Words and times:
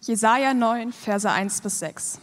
Jesaja 0.00 0.54
9, 0.54 0.92
Verse 0.92 1.28
1 1.28 1.60
bis 1.60 1.80
6. 1.80 2.20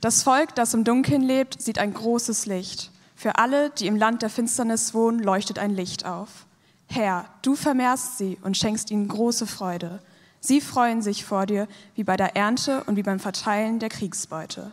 Das 0.00 0.22
Volk, 0.22 0.54
das 0.54 0.72
im 0.72 0.84
Dunkeln 0.84 1.22
lebt, 1.22 1.60
sieht 1.60 1.78
ein 1.78 1.92
großes 1.92 2.46
Licht. 2.46 2.90
Für 3.14 3.36
alle, 3.36 3.70
die 3.70 3.86
im 3.86 3.96
Land 3.96 4.22
der 4.22 4.30
Finsternis 4.30 4.94
wohnen, 4.94 5.20
leuchtet 5.20 5.58
ein 5.58 5.70
Licht 5.70 6.06
auf. 6.06 6.46
Herr, 6.88 7.26
du 7.42 7.54
vermehrst 7.54 8.18
sie 8.18 8.38
und 8.42 8.56
schenkst 8.56 8.90
ihnen 8.90 9.08
große 9.08 9.46
Freude. 9.46 10.00
Sie 10.40 10.60
freuen 10.60 11.02
sich 11.02 11.24
vor 11.24 11.46
dir 11.46 11.68
wie 11.94 12.02
bei 12.02 12.16
der 12.16 12.34
Ernte 12.34 12.82
und 12.84 12.96
wie 12.96 13.02
beim 13.02 13.20
Verteilen 13.20 13.78
der 13.78 13.90
Kriegsbeute. 13.90 14.72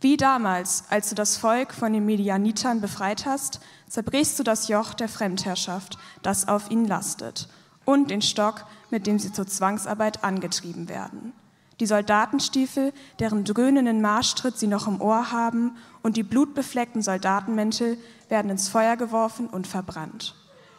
Wie 0.00 0.16
damals, 0.16 0.84
als 0.90 1.08
du 1.08 1.14
das 1.14 1.38
Volk 1.38 1.72
von 1.72 1.92
den 1.92 2.06
Medianitern 2.06 2.80
befreit 2.80 3.26
hast, 3.26 3.60
zerbrichst 3.88 4.38
du 4.38 4.44
das 4.44 4.68
Joch 4.68 4.94
der 4.94 5.08
Fremdherrschaft, 5.08 5.98
das 6.22 6.46
auf 6.46 6.70
ihnen 6.70 6.86
lastet, 6.86 7.48
und 7.84 8.10
den 8.10 8.22
Stock, 8.22 8.64
mit 8.90 9.06
dem 9.06 9.18
sie 9.18 9.32
zur 9.32 9.46
Zwangsarbeit 9.46 10.22
angetrieben 10.22 10.88
werden. 10.88 11.32
Die 11.80 11.86
Soldatenstiefel, 11.86 12.92
deren 13.20 13.44
dröhnenden 13.44 14.00
Marschtritt 14.00 14.58
sie 14.58 14.66
noch 14.66 14.88
im 14.88 15.00
Ohr 15.00 15.30
haben, 15.30 15.76
und 16.02 16.16
die 16.16 16.22
blutbefleckten 16.22 17.02
Soldatenmäntel 17.02 17.98
werden 18.28 18.50
ins 18.50 18.68
Feuer 18.68 18.96
geworfen 18.96 19.46
und 19.46 19.66
verbrannt. 19.66 20.34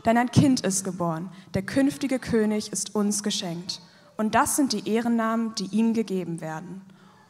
Denn 0.06 0.18
ein 0.18 0.32
Kind 0.32 0.62
ist 0.62 0.84
geboren, 0.84 1.30
der 1.54 1.62
künftige 1.62 2.20
König 2.20 2.72
ist 2.72 2.96
uns 2.96 3.24
geschenkt. 3.24 3.82
Und 4.18 4.36
das 4.36 4.56
sind 4.56 4.74
die 4.74 4.90
Ehrennamen, 4.90 5.56
die 5.56 5.68
ihm 5.68 5.94
gegeben 5.94 6.42
werden. 6.42 6.82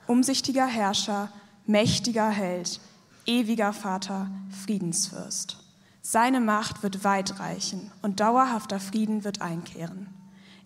Umsichtiger 0.07 0.65
Herrscher, 0.65 1.29
mächtiger 1.65 2.29
Held, 2.29 2.79
ewiger 3.25 3.73
Vater, 3.73 4.27
Friedensfürst. 4.65 5.57
Seine 6.01 6.39
Macht 6.39 6.81
wird 6.81 7.03
weit 7.03 7.39
reichen 7.39 7.91
und 8.01 8.19
dauerhafter 8.19 8.79
Frieden 8.79 9.23
wird 9.23 9.41
einkehren. 9.41 10.07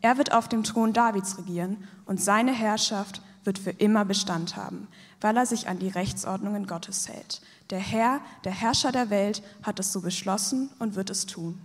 Er 0.03 0.17
wird 0.17 0.33
auf 0.33 0.49
dem 0.49 0.63
Thron 0.65 0.91
Davids 0.91 1.37
regieren 1.37 1.87
und 2.05 2.21
seine 2.21 2.51
Herrschaft 2.51 3.21
wird 3.45 3.57
für 3.57 3.69
immer 3.69 4.03
Bestand 4.03 4.57
haben, 4.57 4.89
weil 5.21 5.37
er 5.37 5.45
sich 5.45 5.69
an 5.69 5.79
die 5.79 5.87
Rechtsordnungen 5.87 6.67
Gottes 6.67 7.07
hält. 7.07 7.41
Der 7.69 7.79
Herr, 7.79 8.19
der 8.43 8.51
Herrscher 8.51 8.91
der 8.91 9.09
Welt, 9.09 9.41
hat 9.63 9.79
es 9.79 9.93
so 9.93 10.01
beschlossen 10.01 10.69
und 10.79 10.95
wird 10.95 11.09
es 11.09 11.25
tun. 11.25 11.61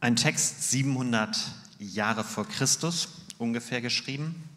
Ein 0.00 0.16
Text 0.16 0.68
700 0.68 1.38
Jahre 1.78 2.24
vor 2.24 2.46
Christus 2.48 3.08
ungefähr 3.38 3.80
geschrieben 3.80 4.48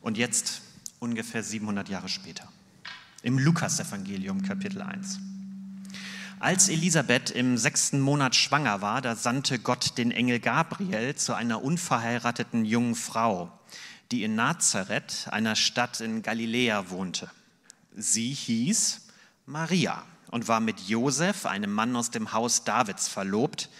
und 0.00 0.16
jetzt 0.16 0.62
ungefähr 1.00 1.42
700 1.42 1.88
Jahre 1.88 2.08
später. 2.08 2.46
Im 3.22 3.36
Lukasevangelium 3.36 4.42
Kapitel 4.42 4.80
1. 4.80 5.18
Als 6.42 6.68
Elisabeth 6.68 7.30
im 7.30 7.56
sechsten 7.56 8.00
Monat 8.00 8.34
schwanger 8.34 8.80
war, 8.80 9.00
da 9.00 9.14
sandte 9.14 9.60
Gott 9.60 9.96
den 9.96 10.10
Engel 10.10 10.40
Gabriel 10.40 11.14
zu 11.14 11.34
einer 11.34 11.62
unverheirateten 11.62 12.64
jungen 12.64 12.96
Frau, 12.96 13.56
die 14.10 14.24
in 14.24 14.34
Nazareth, 14.34 15.28
einer 15.30 15.54
Stadt 15.54 16.00
in 16.00 16.20
Galiläa, 16.20 16.90
wohnte. 16.90 17.30
Sie 17.94 18.30
hieß 18.30 19.02
Maria 19.46 20.04
und 20.32 20.48
war 20.48 20.58
mit 20.58 20.80
Josef, 20.80 21.46
einem 21.46 21.72
Mann 21.72 21.94
aus 21.94 22.10
dem 22.10 22.32
Haus 22.32 22.64
Davids, 22.64 23.06
verlobt. 23.06 23.70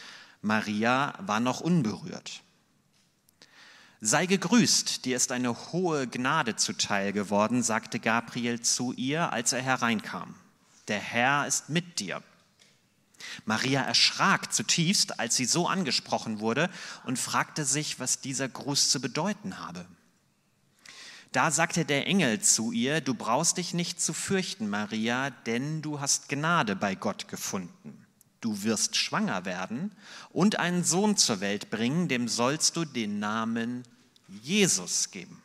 Maria 0.41 1.15
war 1.19 1.41
noch 1.41 1.63
unberührt. 1.63 2.43
Sei 4.01 4.27
gegrüßt, 4.27 5.05
dir 5.05 5.17
ist 5.17 5.33
eine 5.33 5.73
hohe 5.73 6.07
Gnade 6.07 6.55
zuteil 6.55 7.13
geworden, 7.13 7.65
sagte 7.65 7.99
Gabriel 7.99 8.61
zu 8.61 8.93
ihr, 8.93 9.33
als 9.33 9.53
er 9.53 9.63
hereinkam. 9.63 10.37
Der 10.87 11.01
Herr 11.01 11.49
ist 11.49 11.69
mit 11.69 11.99
dir. 11.99 12.23
Maria 13.45 13.83
erschrak 13.83 14.53
zutiefst, 14.53 15.19
als 15.21 15.37
sie 15.37 15.45
so 15.45 15.69
angesprochen 15.69 16.41
wurde 16.41 16.71
und 17.05 17.19
fragte 17.19 17.65
sich, 17.65 18.01
was 18.01 18.21
dieser 18.21 18.49
Gruß 18.49 18.91
zu 18.91 19.01
bedeuten 19.01 19.59
habe. 19.59 19.87
Da 21.33 21.51
sagte 21.51 21.87
der 21.87 22.07
Engel 22.07 22.41
zu 22.41 22.73
ihr, 22.73 23.01
du 23.01 23.15
brauchst 23.15 23.57
dich 23.57 23.73
nicht 23.73 24.03
zu 24.03 24.13
fürchten, 24.13 24.69
Maria, 24.69 25.31
denn 25.31 25.81
du 25.81 25.99
hast 25.99 26.29
Gnade 26.29 26.77
bei 26.77 26.95
Gott 26.95 27.29
gefunden. 27.29 28.07
Du 28.43 28.65
wirst 28.65 28.97
schwanger 28.97 29.45
werden 29.45 29.93
und 30.31 30.59
einen 30.59 30.85
Sohn 30.85 31.17
zur 31.17 31.41
Welt 31.41 31.71
bringen, 31.71 32.09
dem 32.09 32.29
sollst 32.29 32.77
du 32.77 32.85
den 32.85 33.19
Namen 33.19 33.85
Jesus 34.29 35.11
geben. 35.11 35.43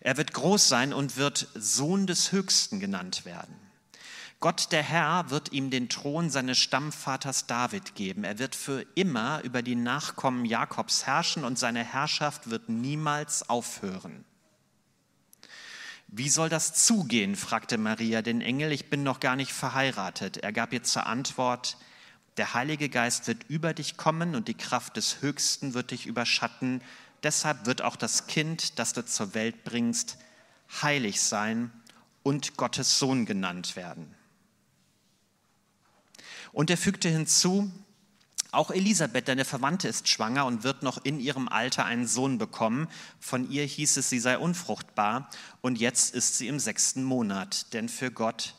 Er 0.00 0.16
wird 0.16 0.32
groß 0.32 0.68
sein 0.68 0.92
und 0.92 1.16
wird 1.16 1.48
Sohn 1.54 2.06
des 2.06 2.32
Höchsten 2.32 2.80
genannt 2.80 3.24
werden. 3.24 3.54
Gott 4.40 4.70
der 4.70 4.82
Herr 4.82 5.30
wird 5.30 5.52
ihm 5.52 5.70
den 5.70 5.88
Thron 5.88 6.28
seines 6.28 6.58
Stammvaters 6.58 7.46
David 7.46 7.94
geben. 7.94 8.22
Er 8.24 8.38
wird 8.38 8.54
für 8.54 8.84
immer 8.94 9.42
über 9.44 9.62
die 9.62 9.76
Nachkommen 9.76 10.44
Jakobs 10.44 11.06
herrschen 11.06 11.44
und 11.44 11.58
seine 11.58 11.82
Herrschaft 11.82 12.50
wird 12.50 12.68
niemals 12.68 13.48
aufhören. 13.48 14.24
Wie 16.08 16.28
soll 16.28 16.48
das 16.48 16.74
zugehen? 16.74 17.34
fragte 17.34 17.78
Maria 17.78 18.22
den 18.22 18.40
Engel. 18.40 18.72
Ich 18.72 18.90
bin 18.90 19.02
noch 19.02 19.20
gar 19.20 19.36
nicht 19.36 19.52
verheiratet. 19.52 20.36
Er 20.38 20.52
gab 20.52 20.72
ihr 20.72 20.82
zur 20.82 21.06
Antwort, 21.06 21.78
der 22.36 22.52
Heilige 22.52 22.90
Geist 22.90 23.26
wird 23.28 23.44
über 23.48 23.72
dich 23.72 23.96
kommen 23.96 24.34
und 24.34 24.48
die 24.48 24.54
Kraft 24.54 24.98
des 24.98 25.22
Höchsten 25.22 25.72
wird 25.72 25.90
dich 25.90 26.06
überschatten. 26.06 26.82
Deshalb 27.22 27.64
wird 27.64 27.80
auch 27.80 27.96
das 27.96 28.26
Kind, 28.26 28.78
das 28.78 28.92
du 28.92 29.04
zur 29.04 29.34
Welt 29.34 29.64
bringst, 29.64 30.18
heilig 30.82 31.22
sein 31.22 31.70
und 32.22 32.56
Gottes 32.56 32.98
Sohn 32.98 33.24
genannt 33.24 33.74
werden. 33.74 34.15
Und 36.56 36.70
er 36.70 36.78
fügte 36.78 37.10
hinzu, 37.10 37.70
auch 38.50 38.70
Elisabeth, 38.70 39.28
deine 39.28 39.44
Verwandte, 39.44 39.88
ist 39.88 40.08
schwanger 40.08 40.46
und 40.46 40.64
wird 40.64 40.82
noch 40.82 41.04
in 41.04 41.20
ihrem 41.20 41.48
Alter 41.48 41.84
einen 41.84 42.06
Sohn 42.06 42.38
bekommen. 42.38 42.88
Von 43.20 43.50
ihr 43.50 43.62
hieß 43.62 43.98
es, 43.98 44.08
sie 44.08 44.18
sei 44.18 44.38
unfruchtbar 44.38 45.28
und 45.60 45.78
jetzt 45.78 46.14
ist 46.14 46.38
sie 46.38 46.48
im 46.48 46.58
sechsten 46.58 47.04
Monat, 47.04 47.74
denn 47.74 47.90
für 47.90 48.10
Gott 48.10 48.54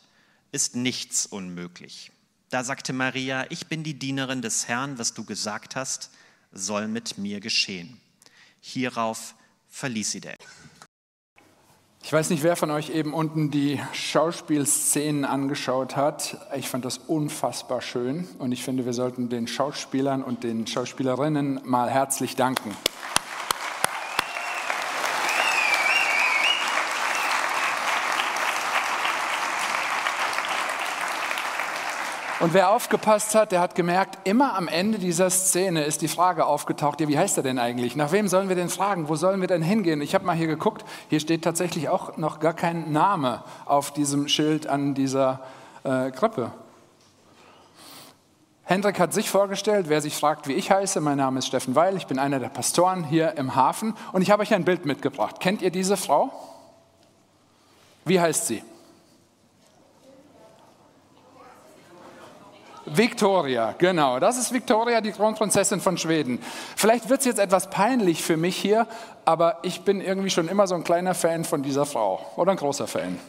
ist 0.52 0.75
nichts 0.75 1.25
unmöglich. 1.25 2.12
Da 2.52 2.63
sagte 2.63 2.94
Maria, 2.94 3.47
ich 3.50 3.66
bin 3.66 3.81
die 3.81 3.97
Dienerin 3.97 4.44
des 4.44 4.68
Herrn, 4.68 5.00
was 5.00 5.16
du 5.16 5.25
gesagt 5.25 5.75
hast, 5.75 6.12
soll 6.52 6.88
mit 6.88 7.18
mir 7.18 7.40
geschehen. 7.40 8.00
Hierauf 8.62 9.34
verließ 9.69 10.12
sie 10.12 10.22
der. 10.22 10.38
Ich 12.03 12.13
weiß 12.13 12.30
nicht, 12.30 12.44
wer 12.44 12.56
von 12.56 12.72
euch 12.72 12.90
eben 12.90 13.13
unten 13.13 13.52
die 13.52 13.81
Schauspielszenen 13.91 15.25
angeschaut 15.25 15.97
hat. 15.97 16.38
Ich 16.56 16.69
fand 16.69 16.85
das 16.85 17.00
unfassbar 17.00 17.81
schön 17.81 18.28
und 18.40 18.52
ich 18.52 18.63
finde, 18.63 18.85
wir 18.85 18.94
sollten 18.94 19.30
den 19.30 19.47
Schauspielern 19.47 20.24
und 20.24 20.44
den 20.44 20.68
Schauspielerinnen 20.68 21.59
mal 21.66 21.90
herzlich 21.90 22.36
danken. 22.36 22.75
Und 32.40 32.53
wer 32.53 32.70
aufgepasst 32.70 33.34
hat, 33.34 33.52
der 33.52 33.62
hat 33.62 33.74
gemerkt, 33.74 34.20
immer 34.28 34.56
am 34.56 34.68
Ende 34.68 35.00
dieser 35.00 35.31
Szene 35.31 35.84
ist 35.84 36.03
die 36.03 36.08
Frage 36.08 36.46
aufgetaucht, 36.46 37.02
ja, 37.02 37.08
wie 37.08 37.18
heißt 37.18 37.36
er 37.38 37.42
denn 37.42 37.58
eigentlich? 37.58 37.96
Nach 37.96 38.12
wem 38.12 38.28
sollen 38.28 38.48
wir 38.48 38.56
denn 38.56 38.70
fragen? 38.70 39.09
Wo 39.09 39.16
sollen 39.16 39.42
wir 39.42 39.48
denn 39.48 39.64
hingehen? 39.64 40.02
Ich 40.02 40.14
habe 40.14 40.24
mal 40.24 40.36
hier 40.36 40.46
geguckt, 40.46 40.86
hier 41.09 41.20
steht 41.20 41.44
tatsächlich 41.44 41.90
auch 41.90 42.18
noch 42.18 42.40
gar 42.40 42.53
kein 42.53 42.92
Name 42.92 43.44
auf 43.66 43.92
diesem 43.92 44.28
Schild 44.28 44.68
an 44.68 44.94
dieser 44.94 45.40
äh, 45.84 46.12
Krippe. 46.12 46.52
Hendrik 48.66 49.00
hat 49.00 49.14
sich 49.14 49.31
vorgestellt, 49.31 49.88
wer 49.90 50.02
sich 50.02 50.16
fragt, 50.16 50.48
wie 50.48 50.54
ich 50.54 50.69
heiße. 50.69 51.02
Mein 51.02 51.18
Name 51.18 51.40
ist 51.40 51.48
Steffen 51.48 51.74
Weil, 51.74 51.98
ich 51.98 52.06
bin 52.06 52.19
einer 52.19 52.40
der 52.40 52.50
Pastoren 52.50 53.04
hier 53.04 53.36
im 53.38 53.56
Hafen 53.56 53.96
und 54.12 54.22
ich 54.22 54.30
habe 54.30 54.44
euch 54.44 54.54
ein 54.54 54.66
Bild 54.66 54.86
mitgebracht. 54.86 55.40
Kennt 55.40 55.64
ihr 55.64 55.72
diese 55.72 55.98
Frau? 55.98 56.31
Wie 58.06 58.19
heißt 58.19 58.46
sie? 58.46 58.62
Victoria, 62.90 63.75
genau. 63.78 64.20
Das 64.20 64.38
ist 64.38 64.53
Victoria, 64.53 65.02
die 65.02 65.12
Kronprinzessin 65.12 65.81
von 65.81 65.98
Schweden. 65.98 66.40
Vielleicht 66.75 67.09
wird 67.09 67.20
es 67.20 67.25
jetzt 67.25 67.39
etwas 67.39 67.69
peinlich 67.69 68.24
für 68.24 68.38
mich 68.38 68.56
hier, 68.56 68.88
aber 69.25 69.60
ich 69.63 69.81
bin 69.81 70.01
irgendwie 70.01 70.30
schon 70.30 70.48
immer 70.48 70.68
so 70.68 70.75
ein 70.75 70.84
kleiner 70.84 71.13
Fan 71.13 71.44
von 71.44 71.63
dieser 71.63 71.86
Frau 71.86 72.19
oder 72.36 72.51
ein 72.51 72.57
großer 72.57 72.88
Fan. 72.88 73.19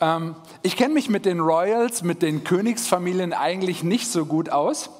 Ähm, 0.00 0.34
ich 0.62 0.76
kenne 0.76 0.94
mich 0.94 1.08
mit 1.08 1.24
den 1.24 1.40
Royals, 1.40 2.02
mit 2.02 2.22
den 2.22 2.44
Königsfamilien 2.44 3.32
eigentlich 3.32 3.82
nicht 3.82 4.10
so 4.10 4.26
gut 4.26 4.50
aus. 4.50 4.90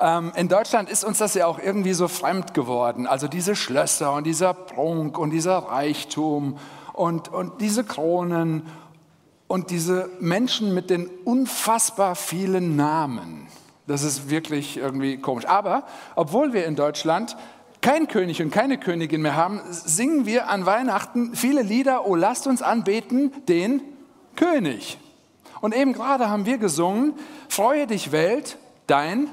Ähm, 0.00 0.32
in 0.36 0.48
Deutschland 0.48 0.88
ist 0.88 1.04
uns 1.04 1.18
das 1.18 1.34
ja 1.34 1.46
auch 1.46 1.58
irgendwie 1.58 1.92
so 1.92 2.08
fremd 2.08 2.54
geworden. 2.54 3.06
Also 3.06 3.28
diese 3.28 3.54
Schlösser 3.54 4.14
und 4.14 4.24
dieser 4.24 4.54
Prunk 4.54 5.18
und 5.18 5.30
dieser 5.30 5.58
Reichtum 5.58 6.58
und, 6.92 7.28
und 7.28 7.60
diese 7.60 7.84
Kronen 7.84 8.66
und 9.50 9.70
diese 9.70 10.08
Menschen 10.20 10.74
mit 10.74 10.90
den 10.90 11.10
unfassbar 11.24 12.14
vielen 12.14 12.76
Namen. 12.76 13.48
Das 13.88 14.04
ist 14.04 14.30
wirklich 14.30 14.76
irgendwie 14.76 15.16
komisch. 15.16 15.44
Aber 15.46 15.82
obwohl 16.14 16.52
wir 16.52 16.66
in 16.66 16.76
Deutschland 16.76 17.36
keinen 17.80 18.06
König 18.06 18.40
und 18.40 18.52
keine 18.52 18.78
Königin 18.78 19.22
mehr 19.22 19.34
haben, 19.34 19.60
singen 19.68 20.24
wir 20.24 20.48
an 20.48 20.66
Weihnachten 20.66 21.34
viele 21.34 21.62
Lieder, 21.62 22.06
oh 22.06 22.14
lasst 22.14 22.46
uns 22.46 22.62
anbeten 22.62 23.32
den 23.48 23.82
König. 24.36 24.98
Und 25.60 25.74
eben 25.74 25.94
gerade 25.94 26.30
haben 26.30 26.46
wir 26.46 26.58
gesungen, 26.58 27.14
freue 27.48 27.88
dich 27.88 28.12
Welt, 28.12 28.56
dein 28.86 29.26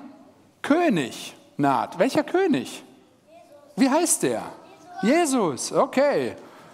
König 0.63 1.35
naht. 1.57 1.99
Welcher 1.99 2.23
König? 2.23 2.83
Wie 3.75 3.91
heißt 3.91 4.23
der? 4.23 4.41
Jesus, 5.03 5.71
okay. 5.71 6.33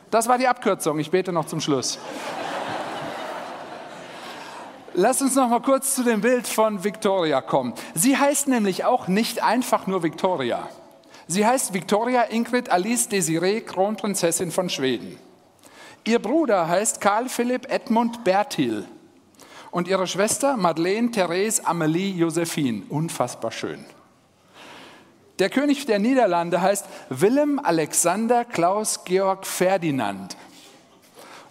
Das 0.09 0.29
war 0.29 0.37
die 0.37 0.47
Abkürzung. 0.47 0.97
Ich 0.99 1.11
bete 1.11 1.33
noch 1.33 1.45
zum 1.45 1.59
Schluss. 1.59 1.99
Lass 4.95 5.23
uns 5.23 5.33
noch 5.33 5.49
mal 5.49 5.61
kurz 5.61 5.95
zu 5.95 6.03
dem 6.03 6.21
Bild 6.21 6.47
von 6.47 6.83
Victoria 6.83 7.41
kommen. 7.41 7.73
Sie 7.95 8.15
heißt 8.15 8.47
nämlich 8.47 8.85
auch 8.85 9.07
nicht 9.07 9.41
einfach 9.41 9.87
nur 9.87 10.03
Victoria. 10.03 10.69
Sie 11.25 11.45
heißt 11.45 11.73
Victoria 11.73 12.23
Ingrid 12.29 12.69
Alice 12.69 13.09
Desiree, 13.09 13.61
Kronprinzessin 13.61 14.51
von 14.51 14.69
Schweden. 14.69 15.17
Ihr 16.05 16.19
Bruder 16.19 16.67
heißt 16.67 17.01
Karl 17.01 17.27
Philipp 17.27 17.71
Edmund 17.71 18.23
Bertil 18.23 18.85
und 19.71 19.87
ihre 19.87 20.05
Schwester 20.05 20.57
Madeleine 20.57 21.09
Therese 21.09 21.65
Amelie 21.65 22.11
Josephine. 22.11 22.83
Unfassbar 22.89 23.51
schön. 23.51 23.83
Der 25.39 25.49
König 25.49 25.87
der 25.87 25.97
Niederlande 25.97 26.61
heißt 26.61 26.85
Willem 27.09 27.57
Alexander 27.57 28.45
Klaus 28.45 29.03
Georg 29.05 29.47
Ferdinand. 29.47 30.37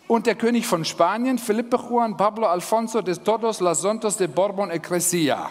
Und 0.08 0.26
der 0.26 0.34
König 0.34 0.66
von 0.66 0.84
Spanien, 0.84 1.38
Felipe 1.38 1.76
Juan 1.76 2.16
Pablo 2.16 2.46
Alfonso 2.46 3.02
de 3.02 3.16
Todos 3.16 3.60
los 3.60 3.80
Santos 3.80 4.16
de 4.16 4.26
Borbon 4.26 4.70
e 4.70 4.78
Crescia. 4.78 5.50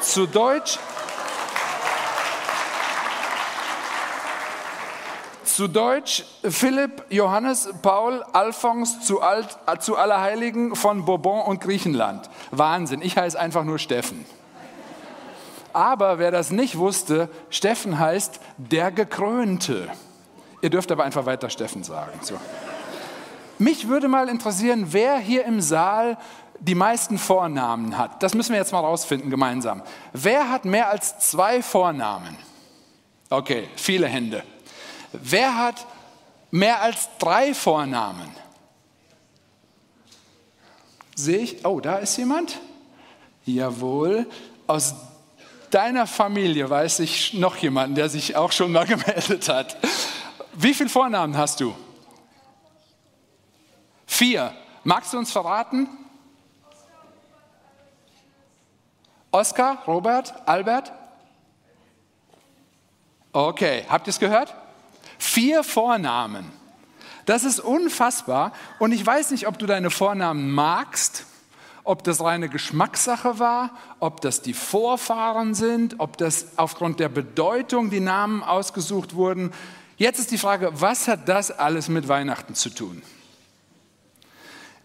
Zu 0.00 0.26
Deutsch, 0.26 0.78
Zu 5.56 5.68
Deutsch 5.68 6.22
Philipp, 6.42 7.04
Johannes, 7.08 7.70
Paul, 7.80 8.22
Alphons 8.34 9.06
zu, 9.06 9.22
Alt, 9.22 9.56
zu 9.78 9.96
Allerheiligen 9.96 10.76
von 10.76 11.06
Bourbon 11.06 11.46
und 11.46 11.62
Griechenland. 11.62 12.28
Wahnsinn, 12.50 13.00
ich 13.00 13.16
heiße 13.16 13.40
einfach 13.40 13.64
nur 13.64 13.78
Steffen. 13.78 14.26
Aber 15.72 16.18
wer 16.18 16.30
das 16.30 16.50
nicht 16.50 16.76
wusste, 16.76 17.30
Steffen 17.48 17.98
heißt 17.98 18.38
der 18.58 18.90
Gekrönte. 18.90 19.88
Ihr 20.60 20.68
dürft 20.68 20.92
aber 20.92 21.04
einfach 21.04 21.24
weiter 21.24 21.48
Steffen 21.48 21.84
sagen. 21.84 22.18
So. 22.20 22.34
Mich 23.58 23.88
würde 23.88 24.08
mal 24.08 24.28
interessieren, 24.28 24.88
wer 24.90 25.18
hier 25.18 25.44
im 25.44 25.60
Saal 25.60 26.18
die 26.60 26.74
meisten 26.74 27.18
Vornamen 27.18 27.96
hat. 27.96 28.22
Das 28.22 28.34
müssen 28.34 28.52
wir 28.52 28.58
jetzt 28.58 28.72
mal 28.72 28.80
rausfinden 28.80 29.30
gemeinsam. 29.30 29.82
Wer 30.12 30.50
hat 30.50 30.64
mehr 30.64 30.90
als 30.90 31.18
zwei 31.18 31.62
Vornamen? 31.62 32.36
Okay, 33.28 33.68
viele 33.76 34.06
Hände. 34.06 34.42
Wer 35.12 35.56
hat 35.56 35.86
mehr 36.50 36.80
als 36.80 37.08
drei 37.18 37.54
Vornamen? 37.54 38.30
Sehe 41.14 41.38
ich, 41.38 41.64
oh, 41.64 41.80
da 41.80 41.96
ist 41.96 42.16
jemand? 42.18 42.58
Jawohl. 43.44 44.26
Aus 44.66 44.94
deiner 45.70 46.06
Familie 46.06 46.68
weiß 46.68 47.00
ich 47.00 47.34
noch 47.34 47.56
jemanden, 47.56 47.94
der 47.94 48.08
sich 48.08 48.36
auch 48.36 48.52
schon 48.52 48.72
mal 48.72 48.84
gemeldet 48.86 49.48
hat. 49.48 49.76
Wie 50.54 50.74
viele 50.74 50.88
Vornamen 50.88 51.36
hast 51.36 51.60
du? 51.60 51.74
Vier. 54.06 54.54
Magst 54.84 55.12
du 55.12 55.18
uns 55.18 55.32
verraten? 55.32 55.88
Oskar, 59.32 59.82
Robert, 59.86 60.34
Albert? 60.48 60.92
Okay, 63.32 63.84
habt 63.88 64.06
ihr 64.06 64.10
es 64.10 64.18
gehört? 64.18 64.54
Vier 65.18 65.62
Vornamen. 65.62 66.50
Das 67.26 67.44
ist 67.44 67.60
unfassbar. 67.60 68.52
Und 68.78 68.92
ich 68.92 69.04
weiß 69.04 69.32
nicht, 69.32 69.46
ob 69.46 69.58
du 69.58 69.66
deine 69.66 69.90
Vornamen 69.90 70.52
magst, 70.52 71.26
ob 71.84 72.02
das 72.04 72.22
reine 72.22 72.48
Geschmackssache 72.48 73.38
war, 73.38 73.70
ob 74.00 74.20
das 74.20 74.40
die 74.40 74.54
Vorfahren 74.54 75.54
sind, 75.54 75.96
ob 75.98 76.16
das 76.16 76.56
aufgrund 76.56 76.98
der 77.00 77.08
Bedeutung 77.08 77.90
die 77.90 78.00
Namen 78.00 78.42
ausgesucht 78.42 79.14
wurden. 79.14 79.52
Jetzt 79.96 80.18
ist 80.18 80.30
die 80.30 80.38
Frage, 80.38 80.70
was 80.80 81.08
hat 81.08 81.28
das 81.28 81.50
alles 81.50 81.88
mit 81.88 82.08
Weihnachten 82.08 82.54
zu 82.54 82.70
tun? 82.70 83.02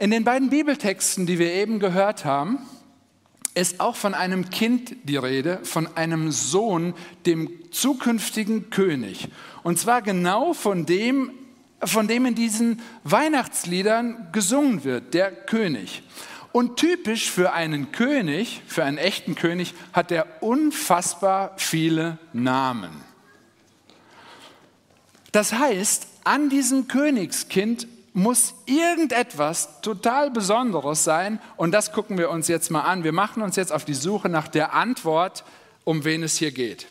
In 0.02 0.10
den 0.10 0.24
beiden 0.24 0.50
Bibeltexten, 0.50 1.28
die 1.28 1.38
wir 1.38 1.54
eben 1.54 1.78
gehört 1.78 2.26
haben, 2.26 2.58
ist 3.54 3.80
auch 3.80 3.96
von 3.96 4.16
einem 4.16 4.50
Kind 4.50 4.96
die 5.04 5.16
Rede, 5.16 5.60
von 5.62 5.96
einem 5.96 6.32
Sohn, 6.32 6.96
dem 7.28 7.52
zukünftigen 7.70 8.72
König. 8.72 9.28
Und 9.62 9.78
zwar 9.78 10.02
genau 10.02 10.54
von 10.54 10.88
dem, 10.88 11.30
von 11.84 12.08
dem 12.08 12.26
in 12.26 12.34
diesen 12.34 12.82
Weihnachtsliedern 13.04 14.30
gesungen 14.32 14.84
wird, 14.84 15.14
der 15.14 15.32
König. 15.32 16.02
Und 16.52 16.78
typisch 16.78 17.30
für 17.30 17.54
einen 17.54 17.92
König, 17.92 18.64
für 18.66 18.84
einen 18.84 18.98
echten 18.98 19.36
König, 19.36 19.76
hat 19.94 20.12
er 20.12 20.26
unfassbar 20.42 21.54
viele 21.58 22.18
Namen. 22.34 22.90
Das 25.32 25.54
heißt, 25.54 26.08
an 26.24 26.50
diesem 26.50 26.88
Königskind 26.88 27.88
muss 28.14 28.54
irgendetwas 28.66 29.82
total 29.82 30.32
Besonderes 30.32 31.04
sein 31.04 31.40
und 31.56 31.72
das 31.72 31.94
gucken 31.94 32.18
wir 32.18 32.30
uns 32.30 32.48
jetzt 32.48 32.70
mal 32.70 32.82
an. 32.82 33.04
Wir 33.04 33.14
machen 33.14 33.42
uns 33.42 33.56
jetzt 33.56 33.72
auf 33.72 33.86
die 33.86 33.94
Suche 33.94 34.30
nach 34.30 34.48
der 34.48 34.74
Antwort, 34.74 35.44
um 35.84 36.04
wen 36.04 36.24
es 36.24 36.38
hier 36.38 36.52
geht. 36.52 36.88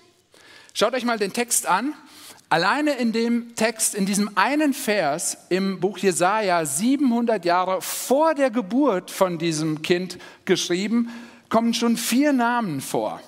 Schaut 0.73 0.95
euch 0.95 1.05
mal 1.05 1.19
den 1.19 1.33
Text 1.33 1.67
an. 1.67 1.95
Alleine 2.49 2.95
in 2.95 3.13
dem 3.13 3.55
Text, 3.55 3.95
in 3.95 4.07
diesem 4.07 4.37
einen 4.37 4.75
Vers 4.75 5.37
im 5.51 5.79
Buch 5.79 5.99
Jesaja, 5.99 6.65
700 6.65 7.45
Jahre 7.45 7.81
vor 7.81 8.35
der 8.35 8.51
Geburt 8.51 9.11
von 9.11 9.39
diesem 9.39 9.83
Kind 9.83 10.19
geschrieben, 10.47 11.11
kommen 11.49 11.75
schon 11.75 11.97
vier 11.97 12.33
Namen 12.33 12.81
vor. 12.81 13.21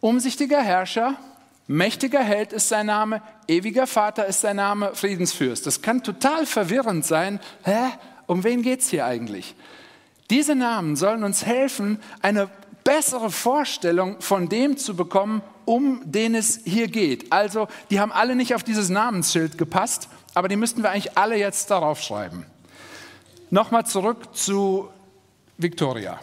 Umsichtiger 0.00 0.62
Herrscher, 0.62 1.16
mächtiger 1.66 2.20
Held 2.20 2.52
ist 2.52 2.68
sein 2.68 2.86
Name, 2.86 3.22
ewiger 3.48 3.86
Vater 3.86 4.26
ist 4.26 4.40
sein 4.40 4.56
Name, 4.56 4.94
Friedensfürst. 4.94 5.66
Das 5.66 5.82
kann 5.82 6.02
total 6.02 6.46
verwirrend 6.46 7.04
sein. 7.04 7.40
Hä? 7.62 7.90
Um 8.26 8.44
wen 8.44 8.62
geht 8.62 8.80
es 8.80 8.88
hier 8.88 9.04
eigentlich? 9.04 9.54
Diese 10.30 10.54
Namen 10.54 10.96
sollen 10.96 11.24
uns 11.24 11.44
helfen, 11.44 12.00
eine 12.22 12.48
bessere 12.84 13.30
Vorstellung 13.30 14.20
von 14.20 14.48
dem 14.48 14.76
zu 14.76 14.94
bekommen, 14.94 15.42
um 15.64 16.00
den 16.04 16.34
es 16.34 16.60
hier 16.64 16.88
geht. 16.88 17.32
Also, 17.32 17.68
die 17.90 18.00
haben 18.00 18.12
alle 18.12 18.36
nicht 18.36 18.54
auf 18.54 18.62
dieses 18.62 18.88
Namensschild 18.88 19.58
gepasst, 19.58 20.08
aber 20.34 20.48
die 20.48 20.56
müssten 20.56 20.82
wir 20.82 20.90
eigentlich 20.90 21.16
alle 21.16 21.36
jetzt 21.36 21.70
darauf 21.70 22.00
schreiben. 22.00 22.46
Nochmal 23.50 23.86
zurück 23.86 24.34
zu 24.34 24.88
Victoria. 25.56 26.20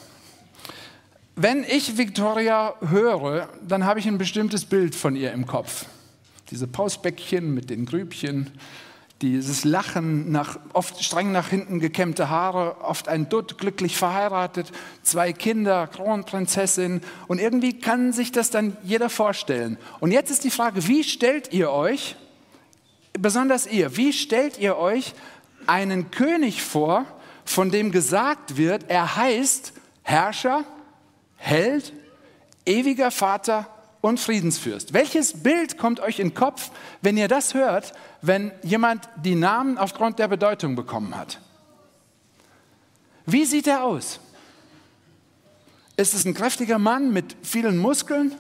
Wenn 1.36 1.64
ich 1.64 1.98
Victoria 1.98 2.76
höre, 2.82 3.48
dann 3.66 3.86
habe 3.86 4.00
ich 4.00 4.08
ein 4.08 4.18
bestimmtes 4.18 4.66
Bild 4.66 4.96
von 4.96 5.16
ihr 5.16 5.32
im 5.32 5.46
Kopf. 5.46 5.86
Diese 6.50 6.68
Pausbäckchen 6.68 7.54
mit 7.54 7.70
den 7.70 7.86
Grübchen, 7.86 8.52
dieses 9.22 9.64
Lachen, 9.64 10.32
nach, 10.32 10.60
oft 10.74 11.02
streng 11.02 11.32
nach 11.32 11.48
hinten 11.48 11.80
gekämmte 11.80 12.30
Haare, 12.30 12.82
oft 12.82 13.08
ein 13.08 13.30
Dutt, 13.30 13.58
glücklich 13.58 13.96
verheiratet, 13.96 14.72
zwei 15.04 15.32
Kinder, 15.32 15.88
Kronprinzessin. 15.88 17.00
Und 17.28 17.40
irgendwie 17.40 17.80
kann 17.80 18.12
sich 18.12 18.34
das 18.34 18.50
dann 18.50 18.76
jeder 18.84 19.10
vorstellen. 19.10 19.78
Und 20.02 20.12
jetzt 20.12 20.32
ist 20.32 20.44
die 20.44 20.52
Frage, 20.52 20.86
wie 20.88 21.04
stellt 21.06 21.54
ihr 21.54 21.72
euch, 21.72 22.18
besonders 23.14 23.68
ihr, 23.68 23.96
wie 23.96 24.12
stellt 24.12 24.60
ihr 24.60 24.76
euch 24.78 25.14
einen 25.66 26.12
König 26.12 26.62
vor, 26.62 27.06
von 27.46 27.72
dem 27.72 27.92
gesagt 27.92 28.58
wird, 28.58 28.90
er 28.90 29.16
heißt 29.16 29.74
Herrscher, 30.04 30.66
Held, 31.42 31.92
ewiger 32.68 33.10
Vater 33.10 33.68
und 34.00 34.20
Friedensfürst. 34.20 34.94
Welches 34.94 35.42
Bild 35.42 35.80
kommt 35.80 36.00
euch 36.00 36.20
in 36.20 36.30
den 36.30 36.34
Kopf, 36.36 36.70
wenn 37.02 37.18
ihr 37.18 37.28
das 37.28 37.56
hört, 37.56 37.94
wenn 38.22 38.52
jemand 38.62 39.10
die 39.16 39.34
Namen 39.34 39.80
aufgrund 39.80 40.20
der 40.20 40.28
Bedeutung 40.28 40.76
bekommen 40.76 41.18
hat? 41.18 41.40
Wie 43.26 43.46
sieht 43.46 43.66
er 43.66 43.84
aus? 43.84 44.20
Ist 45.98 46.14
es 46.14 46.26
ein 46.26 46.36
kräftiger 46.36 46.78
Mann 46.78 47.12
mit 47.12 47.36
vielen 47.42 47.80
Muskeln? 47.80 48.36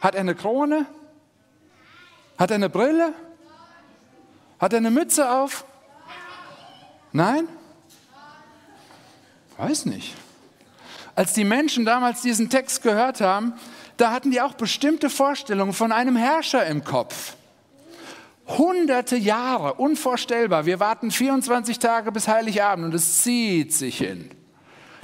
Hat 0.00 0.14
er 0.14 0.20
eine 0.20 0.36
Krone? 0.36 0.86
Hat 2.38 2.52
er 2.52 2.54
eine 2.54 2.70
Brille? 2.70 3.12
Hat 4.60 4.72
er 4.72 4.78
eine 4.78 4.92
Mütze 4.92 5.30
auf? 5.30 5.64
Nein? 7.12 7.48
Weiß 9.56 9.84
nicht. 9.86 10.14
Als 11.18 11.32
die 11.32 11.42
Menschen 11.42 11.84
damals 11.84 12.22
diesen 12.22 12.48
Text 12.48 12.80
gehört 12.84 13.20
haben, 13.20 13.54
da 13.96 14.12
hatten 14.12 14.30
die 14.30 14.40
auch 14.40 14.54
bestimmte 14.54 15.10
Vorstellungen 15.10 15.72
von 15.72 15.90
einem 15.90 16.14
Herrscher 16.14 16.64
im 16.66 16.84
Kopf. 16.84 17.34
Hunderte 18.46 19.16
Jahre, 19.16 19.74
unvorstellbar. 19.74 20.64
Wir 20.64 20.78
warten 20.78 21.10
24 21.10 21.80
Tage 21.80 22.12
bis 22.12 22.28
Heiligabend 22.28 22.84
und 22.84 22.94
es 22.94 23.22
zieht 23.22 23.72
sich 23.72 23.98
hin. 23.98 24.30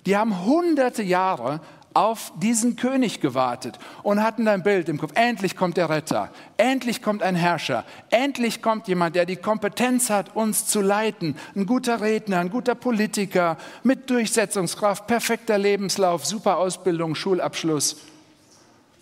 Die 0.06 0.16
haben 0.16 0.44
hunderte 0.44 1.02
Jahre 1.02 1.60
auf 1.94 2.32
diesen 2.36 2.76
König 2.76 3.20
gewartet 3.20 3.78
und 4.02 4.22
hatten 4.22 4.46
ein 4.48 4.62
Bild 4.62 4.88
im 4.88 4.98
Kopf. 4.98 5.12
Endlich 5.14 5.56
kommt 5.56 5.76
der 5.76 5.88
Retter, 5.88 6.30
endlich 6.56 7.00
kommt 7.00 7.22
ein 7.22 7.36
Herrscher, 7.36 7.84
endlich 8.10 8.60
kommt 8.60 8.88
jemand, 8.88 9.16
der 9.16 9.26
die 9.26 9.36
Kompetenz 9.36 10.10
hat, 10.10 10.36
uns 10.36 10.66
zu 10.66 10.80
leiten. 10.80 11.36
Ein 11.54 11.66
guter 11.66 12.00
Redner, 12.00 12.40
ein 12.40 12.50
guter 12.50 12.74
Politiker 12.74 13.56
mit 13.82 14.10
Durchsetzungskraft, 14.10 15.06
perfekter 15.06 15.56
Lebenslauf, 15.56 16.26
super 16.26 16.58
Ausbildung, 16.58 17.14
Schulabschluss. 17.14 17.96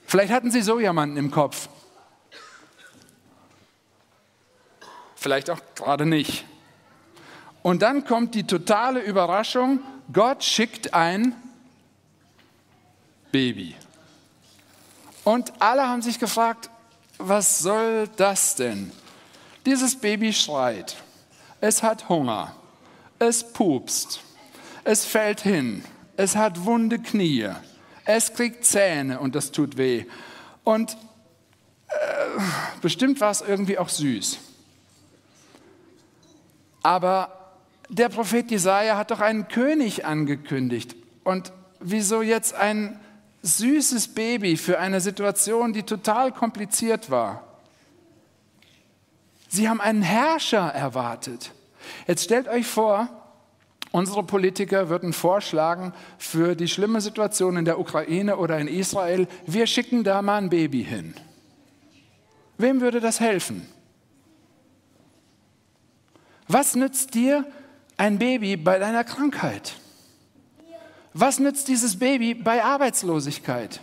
Vielleicht 0.06 0.32
hatten 0.32 0.50
Sie 0.50 0.62
so 0.62 0.78
jemanden 0.78 1.16
im 1.16 1.30
Kopf. 1.30 1.68
vielleicht 5.22 5.50
auch 5.50 5.60
gerade 5.74 6.04
nicht. 6.04 6.44
Und 7.62 7.82
dann 7.82 8.04
kommt 8.04 8.34
die 8.34 8.44
totale 8.44 9.00
Überraschung, 9.00 9.80
Gott 10.12 10.42
schickt 10.42 10.94
ein 10.94 11.34
Baby. 13.32 13.74
Und 15.24 15.52
alle 15.60 15.88
haben 15.88 16.02
sich 16.02 16.18
gefragt, 16.18 16.70
was 17.18 17.58
soll 17.58 18.08
das 18.16 18.54
denn? 18.54 18.92
Dieses 19.64 19.96
Baby 19.96 20.32
schreit, 20.32 20.96
es 21.60 21.82
hat 21.82 22.08
Hunger, 22.08 22.54
es 23.18 23.52
pupst, 23.52 24.20
es 24.84 25.04
fällt 25.04 25.40
hin, 25.40 25.84
es 26.16 26.36
hat 26.36 26.64
wunde 26.64 26.98
Knie, 26.98 27.48
es 28.04 28.34
kriegt 28.34 28.64
Zähne 28.64 29.20
und 29.20 29.34
das 29.34 29.52
tut 29.52 29.76
weh. 29.76 30.04
Und 30.64 30.96
äh, 31.88 31.94
bestimmt 32.80 33.20
war 33.20 33.30
es 33.30 33.40
irgendwie 33.40 33.78
auch 33.78 33.88
süß. 33.88 34.38
Aber 36.82 37.54
der 37.88 38.08
Prophet 38.08 38.50
Jesaja 38.50 38.96
hat 38.96 39.10
doch 39.12 39.20
einen 39.20 39.46
König 39.48 40.04
angekündigt. 40.04 40.96
Und 41.22 41.52
wieso 41.78 42.22
jetzt 42.22 42.54
ein 42.54 42.98
süßes 43.42 44.08
Baby 44.08 44.56
für 44.56 44.78
eine 44.78 45.00
Situation, 45.00 45.72
die 45.72 45.82
total 45.82 46.32
kompliziert 46.32 47.10
war? 47.10 47.44
Sie 49.48 49.68
haben 49.68 49.80
einen 49.80 50.02
Herrscher 50.02 50.68
erwartet. 50.68 51.52
Jetzt 52.06 52.24
stellt 52.24 52.48
euch 52.48 52.66
vor, 52.66 53.08
unsere 53.90 54.22
Politiker 54.22 54.88
würden 54.88 55.12
vorschlagen 55.12 55.92
für 56.16 56.54
die 56.54 56.68
schlimme 56.68 57.00
Situation 57.00 57.56
in 57.56 57.64
der 57.64 57.78
Ukraine 57.78 58.38
oder 58.38 58.58
in 58.58 58.68
Israel, 58.68 59.28
wir 59.46 59.66
schicken 59.66 60.04
da 60.04 60.22
mal 60.22 60.38
ein 60.38 60.48
Baby 60.48 60.84
hin. 60.84 61.14
Wem 62.56 62.80
würde 62.80 63.00
das 63.00 63.20
helfen? 63.20 63.68
Was 66.48 66.74
nützt 66.74 67.14
dir 67.14 67.44
ein 67.96 68.18
Baby 68.18 68.56
bei 68.56 68.78
deiner 68.78 69.04
Krankheit? 69.04 69.74
Was 71.14 71.38
nützt 71.38 71.68
dieses 71.68 71.98
Baby 71.98 72.34
bei 72.34 72.64
Arbeitslosigkeit? 72.64 73.80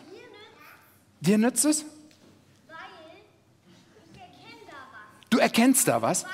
Dir 1.21 1.37
nützt 1.37 1.65
es? 1.65 1.85
Du 5.29 5.37
erkennst 5.37 5.87
da 5.87 6.01
was? 6.01 6.25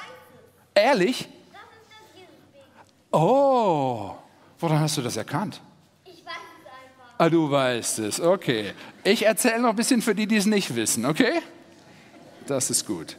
Ehrlich? 0.73 1.27
Oh, 3.11 4.15
woran 4.59 4.79
hast 4.79 4.97
du 4.97 5.01
das 5.01 5.17
erkannt? 5.17 5.61
Ich 6.05 6.25
weiß 6.25 6.33
es 6.33 6.65
einfach. 6.65 7.13
Ah, 7.17 7.29
du 7.29 7.49
weißt 7.49 7.99
es, 7.99 8.19
okay. 8.19 8.73
Ich 9.03 9.25
erzähle 9.25 9.59
noch 9.59 9.69
ein 9.69 9.75
bisschen 9.75 10.01
für 10.01 10.15
die, 10.15 10.27
die 10.27 10.37
es 10.37 10.45
nicht 10.45 10.75
wissen, 10.75 11.05
okay? 11.05 11.41
Das 12.47 12.69
ist 12.69 12.85
gut. 12.85 13.17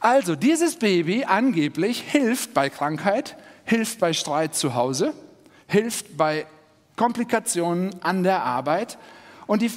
Also, 0.00 0.36
dieses 0.36 0.76
Baby 0.76 1.24
angeblich 1.24 2.00
hilft 2.00 2.52
bei 2.52 2.68
Krankheit, 2.68 3.36
hilft 3.64 3.98
bei 3.98 4.12
Streit 4.12 4.54
zu 4.54 4.74
Hause, 4.74 5.14
hilft 5.66 6.16
bei 6.16 6.46
Komplikationen 6.96 8.02
an 8.02 8.22
der 8.22 8.42
Arbeit. 8.42 8.98
Und 9.46 9.62
die, 9.62 9.70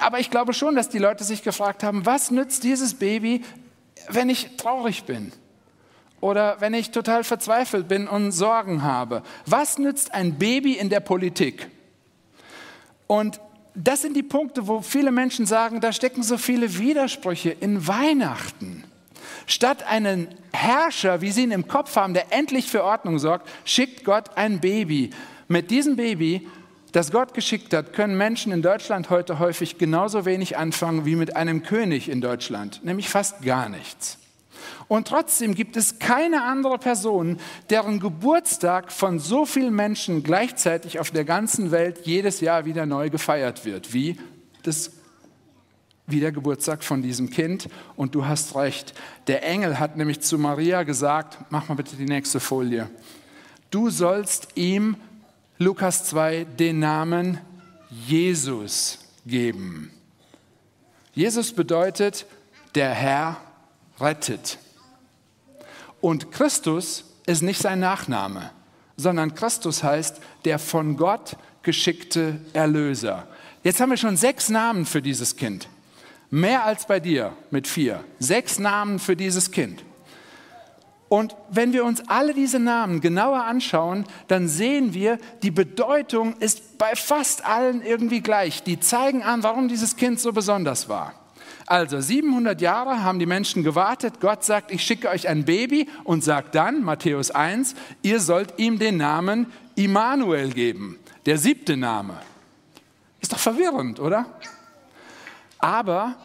aber 0.00 0.20
ich 0.20 0.30
glaube 0.30 0.52
schon, 0.52 0.74
dass 0.74 0.88
die 0.88 0.98
Leute 0.98 1.24
sich 1.24 1.42
gefragt 1.42 1.82
haben, 1.82 2.04
was 2.04 2.30
nützt 2.30 2.64
dieses 2.64 2.94
Baby, 2.94 3.42
wenn 4.08 4.28
ich 4.28 4.56
traurig 4.56 5.04
bin? 5.04 5.32
Oder 6.20 6.60
wenn 6.60 6.72
ich 6.74 6.90
total 6.90 7.22
verzweifelt 7.22 7.86
bin 7.86 8.08
und 8.08 8.32
Sorgen 8.32 8.82
habe? 8.82 9.22
Was 9.46 9.78
nützt 9.78 10.14
ein 10.14 10.38
Baby 10.38 10.72
in 10.72 10.88
der 10.88 11.00
Politik? 11.00 11.68
Und 13.06 13.40
das 13.74 14.02
sind 14.02 14.16
die 14.16 14.22
Punkte, 14.22 14.66
wo 14.66 14.80
viele 14.80 15.10
Menschen 15.10 15.46
sagen, 15.46 15.80
da 15.80 15.92
stecken 15.92 16.22
so 16.22 16.38
viele 16.38 16.78
Widersprüche 16.78 17.50
in 17.50 17.86
Weihnachten. 17.86 18.84
Statt 19.46 19.82
einen 19.86 20.28
Herrscher, 20.52 21.20
wie 21.20 21.30
sie 21.30 21.42
ihn 21.42 21.50
im 21.50 21.68
Kopf 21.68 21.96
haben, 21.96 22.14
der 22.14 22.32
endlich 22.32 22.70
für 22.70 22.84
Ordnung 22.84 23.18
sorgt, 23.18 23.48
schickt 23.64 24.04
Gott 24.04 24.36
ein 24.36 24.60
Baby. 24.60 25.10
Mit 25.48 25.70
diesem 25.70 25.96
Baby, 25.96 26.48
das 26.92 27.10
Gott 27.10 27.34
geschickt 27.34 27.74
hat, 27.74 27.92
können 27.92 28.16
Menschen 28.16 28.52
in 28.52 28.62
Deutschland 28.62 29.10
heute 29.10 29.38
häufig 29.38 29.78
genauso 29.78 30.24
wenig 30.24 30.56
anfangen 30.56 31.04
wie 31.04 31.16
mit 31.16 31.36
einem 31.36 31.62
König 31.62 32.08
in 32.08 32.20
Deutschland, 32.20 32.84
nämlich 32.84 33.08
fast 33.08 33.42
gar 33.42 33.68
nichts. 33.68 34.18
Und 34.86 35.08
trotzdem 35.08 35.54
gibt 35.54 35.76
es 35.76 35.98
keine 35.98 36.42
andere 36.44 36.78
Person, 36.78 37.38
deren 37.70 38.00
Geburtstag 38.00 38.92
von 38.92 39.18
so 39.18 39.44
vielen 39.44 39.74
Menschen 39.74 40.22
gleichzeitig 40.22 40.98
auf 40.98 41.10
der 41.10 41.24
ganzen 41.24 41.70
Welt 41.70 42.00
jedes 42.04 42.40
Jahr 42.40 42.64
wieder 42.64 42.86
neu 42.86 43.10
gefeiert 43.10 43.64
wird, 43.64 43.92
wie 43.92 44.18
das 44.62 44.92
wie 46.06 46.20
der 46.20 46.32
Geburtstag 46.32 46.84
von 46.84 47.00
diesem 47.02 47.30
Kind. 47.30 47.68
Und 47.96 48.14
du 48.14 48.26
hast 48.26 48.54
recht. 48.56 48.92
Der 49.26 49.42
Engel 49.42 49.78
hat 49.78 49.96
nämlich 49.96 50.20
zu 50.20 50.38
Maria 50.38 50.82
gesagt, 50.82 51.38
mach 51.50 51.68
mal 51.68 51.76
bitte 51.76 51.96
die 51.96 52.04
nächste 52.04 52.40
Folie. 52.40 52.90
Du 53.70 53.90
sollst 53.90 54.48
ihm, 54.54 54.96
Lukas 55.58 56.04
2, 56.06 56.46
den 56.58 56.80
Namen 56.80 57.38
Jesus 57.88 58.98
geben. 59.24 59.92
Jesus 61.14 61.52
bedeutet, 61.52 62.26
der 62.74 62.90
Herr 62.90 63.36
rettet. 64.00 64.58
Und 66.00 66.32
Christus 66.32 67.04
ist 67.24 67.42
nicht 67.42 67.60
sein 67.60 67.78
Nachname, 67.78 68.50
sondern 68.96 69.36
Christus 69.36 69.84
heißt 69.84 70.20
der 70.44 70.58
von 70.58 70.96
Gott 70.96 71.36
geschickte 71.62 72.40
Erlöser. 72.52 73.28
Jetzt 73.62 73.80
haben 73.80 73.90
wir 73.90 73.96
schon 73.96 74.16
sechs 74.16 74.48
Namen 74.48 74.84
für 74.84 75.02
dieses 75.02 75.36
Kind. 75.36 75.68
Mehr 76.30 76.64
als 76.64 76.86
bei 76.86 76.98
dir 76.98 77.32
mit 77.52 77.68
vier. 77.68 78.02
Sechs 78.18 78.58
Namen 78.58 78.98
für 78.98 79.14
dieses 79.14 79.52
Kind. 79.52 79.84
Und 81.08 81.36
wenn 81.50 81.72
wir 81.72 81.84
uns 81.84 82.02
alle 82.08 82.34
diese 82.34 82.58
Namen 82.58 83.00
genauer 83.00 83.44
anschauen, 83.44 84.04
dann 84.28 84.48
sehen 84.48 84.94
wir, 84.94 85.18
die 85.42 85.50
Bedeutung 85.50 86.34
ist 86.38 86.78
bei 86.78 86.94
fast 86.96 87.44
allen 87.44 87.82
irgendwie 87.82 88.20
gleich. 88.20 88.62
Die 88.62 88.80
zeigen 88.80 89.22
an, 89.22 89.42
warum 89.42 89.68
dieses 89.68 89.96
Kind 89.96 90.18
so 90.18 90.32
besonders 90.32 90.88
war. 90.88 91.14
Also 91.66 92.00
700 92.00 92.60
Jahre 92.60 93.02
haben 93.02 93.18
die 93.18 93.26
Menschen 93.26 93.62
gewartet. 93.62 94.20
Gott 94.20 94.44
sagt, 94.44 94.70
ich 94.70 94.82
schicke 94.82 95.08
euch 95.08 95.28
ein 95.28 95.44
Baby 95.44 95.88
und 96.04 96.22
sagt 96.22 96.54
dann, 96.54 96.82
Matthäus 96.82 97.30
1, 97.30 97.74
ihr 98.02 98.20
sollt 98.20 98.58
ihm 98.58 98.78
den 98.78 98.98
Namen 98.98 99.46
Immanuel 99.74 100.50
geben. 100.50 100.98
Der 101.26 101.38
siebte 101.38 101.76
Name. 101.76 102.18
Ist 103.20 103.32
doch 103.32 103.38
verwirrend, 103.38 103.98
oder? 103.98 104.26
Aber 105.58 106.16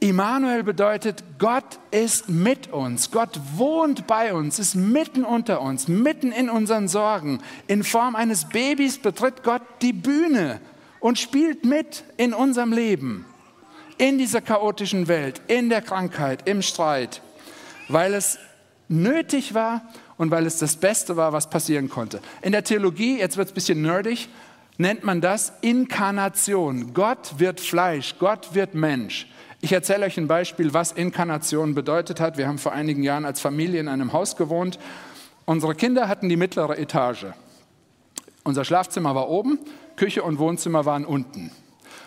Immanuel 0.00 0.62
bedeutet, 0.62 1.24
Gott 1.38 1.80
ist 1.90 2.28
mit 2.28 2.72
uns. 2.72 3.10
Gott 3.10 3.40
wohnt 3.56 4.06
bei 4.06 4.32
uns, 4.32 4.58
ist 4.58 4.76
mitten 4.76 5.24
unter 5.24 5.60
uns, 5.60 5.88
mitten 5.88 6.30
in 6.30 6.48
unseren 6.48 6.86
Sorgen. 6.86 7.40
In 7.66 7.82
Form 7.82 8.14
eines 8.14 8.48
Babys 8.48 8.98
betritt 8.98 9.42
Gott 9.42 9.62
die 9.82 9.92
Bühne 9.92 10.60
und 11.00 11.18
spielt 11.18 11.64
mit 11.64 12.04
in 12.16 12.32
unserem 12.32 12.72
Leben 12.72 13.24
in 13.98 14.16
dieser 14.16 14.40
chaotischen 14.40 15.08
Welt, 15.08 15.42
in 15.48 15.68
der 15.68 15.82
Krankheit, 15.82 16.48
im 16.48 16.62
Streit, 16.62 17.20
weil 17.88 18.14
es 18.14 18.38
nötig 18.88 19.54
war 19.54 19.82
und 20.16 20.30
weil 20.30 20.46
es 20.46 20.58
das 20.58 20.76
Beste 20.76 21.16
war, 21.16 21.32
was 21.32 21.50
passieren 21.50 21.88
konnte. 21.88 22.20
In 22.40 22.52
der 22.52 22.64
Theologie, 22.64 23.18
jetzt 23.18 23.36
wird 23.36 23.48
es 23.48 23.52
ein 23.52 23.54
bisschen 23.54 23.82
nerdig, 23.82 24.28
nennt 24.78 25.04
man 25.04 25.20
das 25.20 25.52
Inkarnation. 25.60 26.94
Gott 26.94 27.38
wird 27.38 27.60
Fleisch, 27.60 28.14
Gott 28.18 28.54
wird 28.54 28.74
Mensch. 28.74 29.26
Ich 29.60 29.72
erzähle 29.72 30.06
euch 30.06 30.16
ein 30.16 30.28
Beispiel, 30.28 30.72
was 30.72 30.92
Inkarnation 30.92 31.74
bedeutet 31.74 32.20
hat. 32.20 32.38
Wir 32.38 32.46
haben 32.46 32.58
vor 32.58 32.72
einigen 32.72 33.02
Jahren 33.02 33.24
als 33.24 33.40
Familie 33.40 33.80
in 33.80 33.88
einem 33.88 34.12
Haus 34.12 34.36
gewohnt. 34.36 34.78
Unsere 35.46 35.74
Kinder 35.74 36.06
hatten 36.06 36.28
die 36.28 36.36
mittlere 36.36 36.78
Etage. 36.78 37.26
Unser 38.44 38.64
Schlafzimmer 38.64 39.16
war 39.16 39.28
oben, 39.28 39.58
Küche 39.96 40.22
und 40.22 40.38
Wohnzimmer 40.38 40.84
waren 40.84 41.04
unten. 41.04 41.50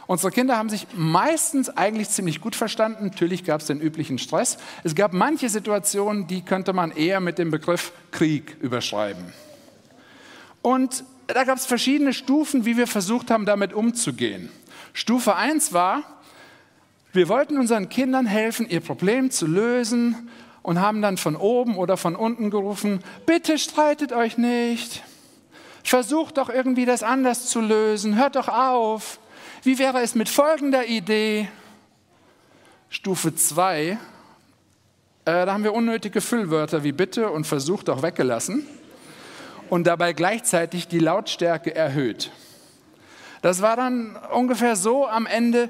Unsere 0.07 0.31
Kinder 0.31 0.57
haben 0.57 0.69
sich 0.69 0.87
meistens 0.95 1.69
eigentlich 1.69 2.09
ziemlich 2.09 2.39
gut 2.39 2.55
verstanden. 2.55 3.07
Natürlich 3.07 3.43
gab 3.43 3.61
es 3.61 3.67
den 3.67 3.81
üblichen 3.81 4.17
Stress. 4.17 4.57
Es 4.83 4.95
gab 4.95 5.11
manche 5.11 5.49
Situationen, 5.49 6.27
die 6.27 6.43
könnte 6.43 6.71
man 6.71 6.91
eher 6.91 7.19
mit 7.19 7.37
dem 7.37 7.51
Begriff 7.51 7.91
Krieg 8.11 8.57
überschreiben. 8.61 9.25
Und 10.61 11.03
da 11.27 11.43
gab 11.43 11.57
es 11.57 11.65
verschiedene 11.65 12.13
Stufen, 12.13 12.65
wie 12.65 12.77
wir 12.77 12.87
versucht 12.87 13.29
haben, 13.29 13.45
damit 13.45 13.73
umzugehen. 13.73 14.49
Stufe 14.93 15.35
1 15.35 15.73
war, 15.73 16.20
wir 17.13 17.27
wollten 17.27 17.57
unseren 17.57 17.89
Kindern 17.89 18.25
helfen, 18.25 18.69
ihr 18.69 18.79
Problem 18.79 19.31
zu 19.31 19.45
lösen 19.45 20.29
und 20.61 20.79
haben 20.79 21.01
dann 21.01 21.17
von 21.17 21.35
oben 21.35 21.75
oder 21.77 21.97
von 21.97 22.15
unten 22.15 22.49
gerufen, 22.49 23.01
bitte 23.25 23.57
streitet 23.57 24.13
euch 24.13 24.37
nicht, 24.37 25.03
versucht 25.83 26.37
doch 26.37 26.49
irgendwie 26.49 26.85
das 26.85 27.03
anders 27.03 27.47
zu 27.47 27.59
lösen, 27.59 28.15
hört 28.15 28.35
doch 28.35 28.47
auf. 28.47 29.19
Wie 29.63 29.77
wäre 29.79 30.01
es 30.01 30.15
mit 30.15 30.29
folgender 30.29 30.87
Idee? 30.87 31.49
Stufe 32.89 33.33
2, 33.35 33.81
äh, 33.81 33.97
da 35.25 35.53
haben 35.53 35.63
wir 35.63 35.73
unnötige 35.73 36.19
Füllwörter 36.19 36.83
wie 36.83 36.91
bitte 36.91 37.29
und 37.29 37.45
versucht 37.45 37.89
auch 37.89 38.01
weggelassen 38.03 38.65
und 39.69 39.87
dabei 39.87 40.13
gleichzeitig 40.13 40.87
die 40.87 40.99
Lautstärke 40.99 41.73
erhöht. 41.73 42.31
Das 43.41 43.61
war 43.61 43.75
dann 43.75 44.17
ungefähr 44.33 44.75
so 44.75 45.07
am 45.07 45.25
Ende, 45.25 45.69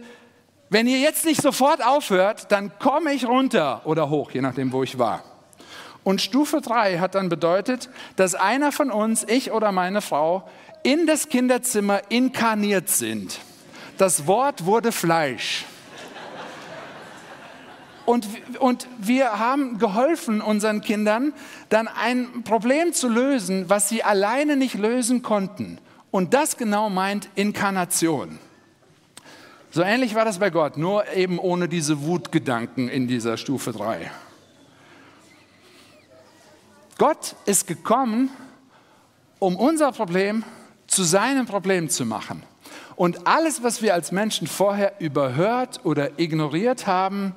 wenn 0.72 0.88
ihr 0.88 1.00
jetzt 1.00 1.26
nicht 1.26 1.42
sofort 1.42 1.86
aufhört, 1.86 2.50
dann 2.50 2.72
komme 2.80 3.12
ich 3.12 3.28
runter 3.28 3.82
oder 3.84 4.10
hoch, 4.10 4.32
je 4.32 4.40
nachdem, 4.40 4.72
wo 4.72 4.84
ich 4.84 4.98
war. 4.98 5.22
Und 6.06 6.22
Stufe 6.22 6.62
3 6.62 7.00
hat 7.00 7.14
dann 7.14 7.28
bedeutet, 7.28 7.90
dass 8.16 8.36
einer 8.36 8.72
von 8.72 8.90
uns, 8.90 9.26
ich 9.28 9.52
oder 9.52 9.74
meine 9.74 10.02
Frau, 10.02 10.48
in 10.84 11.08
das 11.08 11.28
Kinderzimmer 11.28 12.00
inkarniert 12.08 12.88
sind. 12.88 13.40
Das 13.98 14.28
Wort 14.28 14.66
wurde 14.66 14.94
Fleisch. 14.94 15.66
Und, 18.06 18.26
und 18.60 18.88
wir 18.98 19.40
haben 19.40 19.78
geholfen 19.78 20.40
unseren 20.40 20.80
Kindern, 20.80 21.34
dann 21.68 21.90
ein 21.90 22.44
Problem 22.46 22.94
zu 22.94 23.10
lösen, 23.10 23.70
was 23.70 23.90
sie 23.90 24.04
alleine 24.04 24.56
nicht 24.56 24.76
lösen 24.76 25.22
konnten. 25.22 25.80
Und 26.12 26.34
das 26.34 26.56
genau 26.56 26.90
meint 26.90 27.28
Inkarnation. 27.36 28.40
So 29.74 29.84
ähnlich 29.84 30.16
war 30.16 30.26
das 30.26 30.38
bei 30.38 30.50
Gott, 30.50 30.76
nur 30.76 31.08
eben 31.14 31.40
ohne 31.40 31.70
diese 31.70 32.04
Wutgedanken 32.04 32.90
in 32.90 33.08
dieser 33.08 33.38
Stufe 33.38 33.72
3. 33.72 34.12
Gott 36.98 37.38
ist 37.46 37.68
gekommen, 37.68 38.30
um 39.40 39.56
unser 39.56 39.94
Problem 39.94 40.44
zu 40.88 41.04
seinem 41.04 41.46
Problem 41.46 41.90
zu 41.90 42.06
machen. 42.06 42.44
Und 42.98 43.26
alles, 43.26 43.64
was 43.64 43.82
wir 43.82 43.94
als 43.94 44.12
Menschen 44.12 44.46
vorher 44.46 45.00
überhört 45.00 45.80
oder 45.86 46.20
ignoriert 46.20 46.86
haben, 46.86 47.34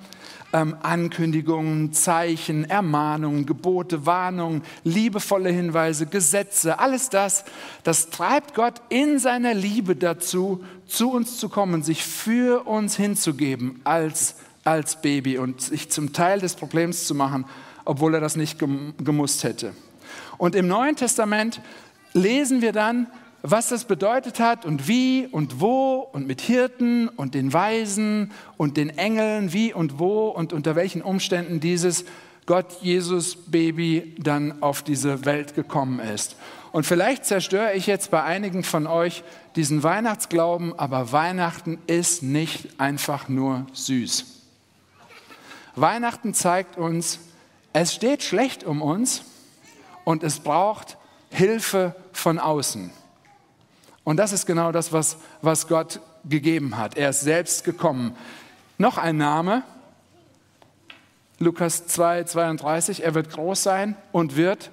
ähm, 0.54 0.76
Ankündigungen, 0.82 1.92
Zeichen, 1.92 2.64
Ermahnungen, 2.70 3.44
Gebote, 3.44 4.06
Warnungen, 4.06 4.62
liebevolle 4.84 5.50
Hinweise, 5.50 6.06
Gesetze, 6.06 6.78
alles 6.78 7.11
das, 7.11 7.44
das 7.82 8.08
treibt 8.08 8.54
Gott 8.54 8.80
in 8.88 9.18
seiner 9.18 9.52
Liebe 9.52 9.96
dazu, 9.96 10.64
zu 10.87 11.11
uns 11.11 11.38
zu 11.38 11.49
kommen, 11.49 11.82
sich 11.82 12.04
für 12.04 12.68
uns 12.68 12.96
hinzugeben 12.96 13.80
als, 13.82 14.37
als 14.62 15.02
Baby 15.02 15.38
und 15.38 15.61
sich 15.61 15.90
zum 15.90 16.12
Teil 16.12 16.38
des 16.38 16.54
Problems 16.54 17.06
zu 17.06 17.16
machen, 17.16 17.46
obwohl 17.84 18.14
er 18.14 18.20
das 18.20 18.37
nicht 18.37 18.58
gemusst 18.58 19.42
hätte. 19.42 19.75
Und 20.38 20.54
im 20.54 20.68
Neuen 20.68 20.94
Testament 20.94 21.61
lesen 22.12 22.62
wir 22.62 22.73
dann, 22.73 23.08
was 23.46 23.68
das 23.68 23.84
bedeutet 23.84 24.40
hat 24.40 24.64
und 24.64 24.88
wie 24.88 25.26
und 25.30 25.60
wo 25.60 25.96
und 25.96 26.26
mit 26.26 26.40
Hirten 26.40 27.08
und 27.08 27.34
den 27.34 27.52
Weisen 27.52 28.32
und 28.56 28.78
den 28.78 28.88
Engeln, 28.88 29.52
wie 29.52 29.74
und 29.74 29.98
wo 29.98 30.28
und 30.28 30.54
unter 30.54 30.76
welchen 30.76 31.02
Umständen 31.02 31.60
dieses 31.60 32.06
Gott 32.46 32.80
Jesus 32.80 33.36
Baby 33.36 34.14
dann 34.18 34.62
auf 34.62 34.82
diese 34.82 35.26
Welt 35.26 35.54
gekommen 35.54 36.00
ist. 36.00 36.36
Und 36.72 36.86
vielleicht 36.86 37.26
zerstöre 37.26 37.74
ich 37.74 37.86
jetzt 37.86 38.10
bei 38.10 38.22
einigen 38.22 38.64
von 38.64 38.86
euch 38.86 39.22
diesen 39.56 39.82
Weihnachtsglauben, 39.82 40.78
aber 40.78 41.12
Weihnachten 41.12 41.76
ist 41.86 42.22
nicht 42.22 42.80
einfach 42.80 43.28
nur 43.28 43.66
süß. 43.74 44.24
Weihnachten 45.76 46.32
zeigt 46.32 46.78
uns, 46.78 47.18
es 47.74 47.92
steht 47.92 48.22
schlecht 48.22 48.64
um 48.64 48.80
uns 48.80 49.22
und 50.04 50.22
es 50.22 50.38
braucht 50.38 50.96
Hilfe 51.28 51.94
von 52.14 52.38
außen. 52.38 52.90
Und 54.04 54.18
das 54.18 54.32
ist 54.32 54.46
genau 54.46 54.70
das, 54.70 54.92
was, 54.92 55.16
was 55.42 55.66
Gott 55.66 56.00
gegeben 56.28 56.76
hat. 56.76 56.96
Er 56.96 57.11
ist 57.11 57.23
selbst 57.23 57.64
gekommen. 57.64 58.14
Noch 58.76 58.99
ein 58.99 59.16
Name, 59.16 59.62
Lukas 61.38 61.87
2, 61.87 62.25
32, 62.25 63.02
er 63.02 63.14
wird 63.14 63.30
groß 63.30 63.62
sein 63.62 63.96
und 64.12 64.37
wird 64.37 64.70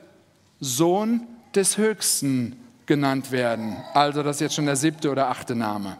Sohn 0.59 1.27
des 1.55 1.77
Höchsten 1.77 2.57
genannt 2.85 3.31
werden. 3.31 3.77
Also 3.93 4.21
das 4.21 4.37
ist 4.37 4.41
jetzt 4.41 4.55
schon 4.55 4.65
der 4.65 4.75
siebte 4.75 5.09
oder 5.09 5.29
achte 5.29 5.55
Name. 5.55 5.97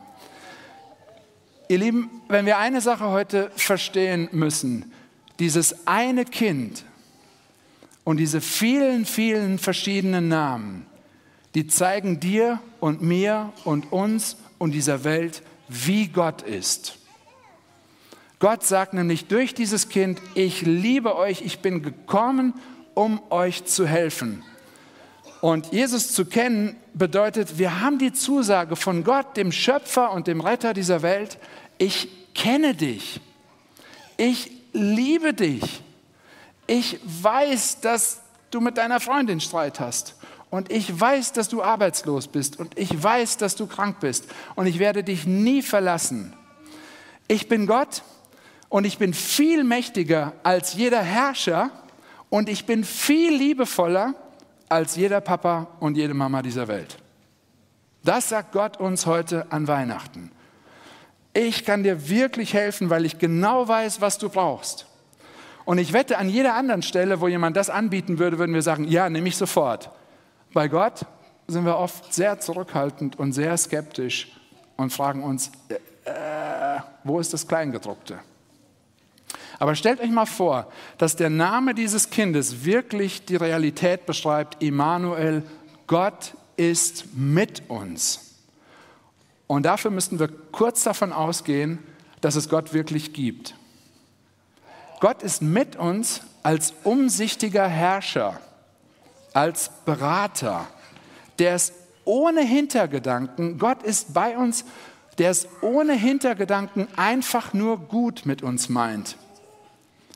Ihr 1.68 1.78
Lieben, 1.78 2.10
wenn 2.28 2.46
wir 2.46 2.58
eine 2.58 2.82
Sache 2.82 3.06
heute 3.10 3.50
verstehen 3.56 4.28
müssen, 4.32 4.92
dieses 5.40 5.88
eine 5.88 6.26
Kind 6.26 6.84
und 8.04 8.18
diese 8.18 8.42
vielen, 8.42 9.06
vielen 9.06 9.58
verschiedenen 9.58 10.28
Namen, 10.28 10.86
die 11.56 11.68
zeigen 11.68 12.20
dir 12.20 12.60
und 12.80 13.02
mir 13.02 13.52
und 13.64 13.92
uns 13.92 14.38
und 14.58 14.72
dieser 14.72 15.04
Welt, 15.04 15.42
wie 15.68 16.08
Gott 16.08 16.42
ist. 16.42 16.98
Gott 18.40 18.64
sagt 18.64 18.94
nämlich 18.94 19.28
durch 19.28 19.54
dieses 19.54 19.90
Kind, 19.90 20.20
ich 20.34 20.64
liebe 20.64 21.16
euch, 21.16 21.42
ich 21.42 21.60
bin 21.60 21.84
gekommen, 21.84 22.54
um 22.94 23.22
euch 23.30 23.66
zu 23.66 23.86
helfen. 23.86 24.44
Und 25.42 25.72
Jesus 25.74 26.14
zu 26.14 26.26
kennen 26.26 26.76
bedeutet, 26.94 27.58
wir 27.58 27.82
haben 27.82 27.98
die 28.00 28.14
Zusage 28.14 28.76
von 28.76 29.04
Gott, 29.04 29.38
dem 29.38 29.52
Schöpfer 29.52 30.12
und 30.12 30.28
dem 30.28 30.42
Retter 30.42 30.74
dieser 30.74 31.02
Welt, 31.02 31.38
ich 31.78 32.10
kenne 32.34 32.76
dich, 32.76 33.20
ich 34.18 34.52
liebe 34.74 35.34
dich, 35.34 35.82
ich 36.68 37.00
weiß, 37.04 37.82
dass 37.82 38.22
du 38.52 38.62
mit 38.62 38.78
deiner 38.78 39.00
Freundin 39.00 39.40
Streit 39.40 39.80
hast 39.80 40.16
und 40.52 40.72
ich 40.72 41.00
weiß, 41.00 41.32
dass 41.32 41.48
du 41.50 41.64
arbeitslos 41.64 42.28
bist 42.28 42.60
und 42.60 42.78
ich 42.78 43.02
weiß, 43.02 43.38
dass 43.38 43.56
du 43.56 43.66
krank 43.66 44.00
bist 44.02 44.26
und 44.56 44.68
ich 44.68 44.78
werde 44.78 45.04
dich 45.04 45.26
nie 45.26 45.62
verlassen. 45.64 46.34
Ich 47.28 47.48
bin 47.48 47.66
Gott 47.66 48.04
und 48.70 48.86
ich 48.86 48.98
bin 48.98 49.14
viel 49.14 49.64
mächtiger 49.64 50.34
als 50.44 50.74
jeder 50.74 51.02
Herrscher 51.02 51.72
und 52.30 52.50
ich 52.50 52.66
bin 52.66 52.84
viel 52.84 53.34
liebevoller 53.34 54.14
als 54.68 54.98
jeder 54.98 55.22
Papa 55.22 55.68
und 55.80 55.96
jede 55.96 56.14
Mama 56.14 56.42
dieser 56.42 56.68
Welt. 56.68 56.98
Das 58.04 58.30
sagt 58.30 58.52
Gott 58.52 58.78
uns 58.78 59.06
heute 59.06 59.50
an 59.52 59.68
Weihnachten. 59.68 60.32
Ich 61.34 61.64
kann 61.64 61.84
dir 61.84 62.10
wirklich 62.10 62.54
helfen, 62.54 62.90
weil 62.90 63.06
ich 63.06 63.20
genau 63.20 63.70
weiß, 63.70 64.02
was 64.02 64.18
du 64.18 64.28
brauchst. 64.28 64.86
Und 65.64 65.78
ich 65.78 65.94
wette, 65.94 66.18
an 66.18 66.28
jeder 66.28 66.56
anderen 66.56 66.82
Stelle, 66.82 67.22
wo 67.22 67.30
jemand 67.30 67.56
das 67.56 67.70
anbieten 67.70 68.20
würde, 68.20 68.38
würden 68.38 68.54
wir 68.54 68.64
sagen, 68.64 68.86
ja, 68.86 69.10
nehme 69.10 69.30
ich 69.30 69.38
sofort. 69.38 69.92
Bei 70.54 70.68
Gott 70.68 71.06
sind 71.48 71.66
wir 71.66 71.78
oft 71.78 72.14
sehr 72.14 72.40
zurückhaltend 72.40 73.18
und 73.18 73.34
sehr 73.34 73.56
skeptisch 73.58 74.32
und 74.76 74.92
fragen 74.92 75.24
uns, 75.24 75.52
äh, 75.70 76.80
wo 77.04 77.20
ist 77.20 77.34
das 77.34 77.48
Kleingedruckte? 77.48 78.20
Aber 79.60 79.76
stellt 79.76 80.02
euch 80.02 80.10
mal 80.10 80.26
vor, 80.26 80.72
dass 80.98 81.16
der 81.16 81.30
Name 81.30 81.74
dieses 81.74 82.10
Kindes 82.10 82.66
wirklich 82.66 83.26
die 83.26 83.36
Realität 83.36 84.06
beschreibt, 84.06 84.62
Immanuel, 84.62 85.44
Gott 85.88 86.36
ist 86.58 87.16
mit 87.16 87.70
uns. 87.70 88.40
Und 89.48 89.64
dafür 89.64 89.92
müssten 89.92 90.20
wir 90.20 90.30
kurz 90.52 90.84
davon 90.84 91.14
ausgehen, 91.14 91.80
dass 92.22 92.36
es 92.36 92.50
Gott 92.50 92.74
wirklich 92.74 93.14
gibt. 93.14 93.56
Gott 95.00 95.24
ist 95.24 95.42
mit 95.42 95.76
uns 95.76 96.22
als 96.44 96.74
umsichtiger 96.84 97.68
Herrscher 97.68 98.40
als 99.34 99.72
Berater, 99.86 100.68
der 101.40 101.56
ist 101.56 101.74
ohne 102.06 102.42
Hintergedanken, 102.42 103.58
Gott 103.58 103.84
ist 103.84 104.14
bei 104.14 104.38
uns, 104.38 104.66
der 105.18 105.32
es 105.32 105.48
ohne 105.62 105.94
Hintergedanken 105.94 106.88
einfach 106.96 107.54
nur 107.54 107.78
gut 107.78 108.26
mit 108.26 108.42
uns 108.42 108.70
meint. 108.70 109.18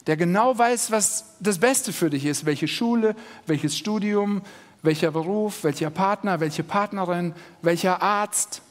Der 0.08 0.18
genau 0.18 0.58
weiß, 0.58 0.92
was 0.92 1.36
das 1.40 1.60
Beste 1.60 1.92
für 1.92 2.10
dich 2.10 2.26
ist, 2.26 2.46
welche 2.46 2.68
Schule, 2.68 3.16
welches 3.48 3.78
Studium, 3.78 4.42
welcher 4.84 5.12
Beruf, 5.12 5.64
welcher 5.64 5.90
Partner, 5.90 6.40
welche 6.40 6.64
Partnerin, 6.64 7.34
welcher 7.62 8.02
Arzt. 8.02 8.62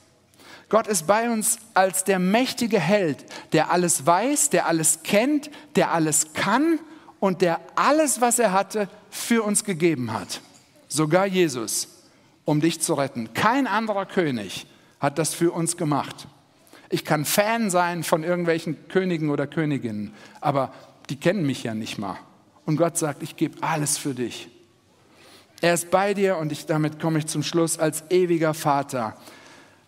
Gott 0.68 0.86
ist 0.86 1.06
bei 1.06 1.30
uns 1.30 1.58
als 1.74 2.04
der 2.04 2.18
mächtige 2.18 2.80
Held, 2.80 3.24
der 3.52 3.70
alles 3.70 4.06
weiß, 4.06 4.50
der 4.50 4.66
alles 4.66 5.02
kennt, 5.02 5.50
der 5.76 5.92
alles 5.92 6.32
kann 6.32 6.78
und 7.20 7.42
der 7.42 7.60
alles, 7.74 8.20
was 8.20 8.38
er 8.38 8.52
hatte, 8.52 8.88
für 9.14 9.44
uns 9.44 9.64
gegeben 9.64 10.12
hat. 10.12 10.40
Sogar 10.88 11.26
Jesus, 11.26 11.88
um 12.44 12.60
dich 12.60 12.80
zu 12.80 12.94
retten. 12.94 13.32
Kein 13.32 13.66
anderer 13.66 14.06
König 14.06 14.66
hat 14.98 15.18
das 15.18 15.34
für 15.34 15.52
uns 15.52 15.76
gemacht. 15.76 16.26
Ich 16.90 17.04
kann 17.04 17.24
Fan 17.24 17.70
sein 17.70 18.02
von 18.02 18.24
irgendwelchen 18.24 18.88
Königen 18.88 19.30
oder 19.30 19.46
Königinnen, 19.46 20.12
aber 20.40 20.72
die 21.10 21.16
kennen 21.16 21.46
mich 21.46 21.62
ja 21.62 21.74
nicht 21.74 21.96
mal. 21.96 22.16
Und 22.66 22.76
Gott 22.76 22.98
sagt, 22.98 23.22
ich 23.22 23.36
gebe 23.36 23.62
alles 23.62 23.98
für 23.98 24.14
dich. 24.14 24.48
Er 25.60 25.74
ist 25.74 25.90
bei 25.90 26.12
dir 26.12 26.36
und 26.36 26.50
ich, 26.50 26.66
damit 26.66 27.00
komme 27.00 27.20
ich 27.20 27.26
zum 27.26 27.42
Schluss 27.42 27.78
als 27.78 28.02
ewiger 28.10 28.52
Vater. 28.52 29.16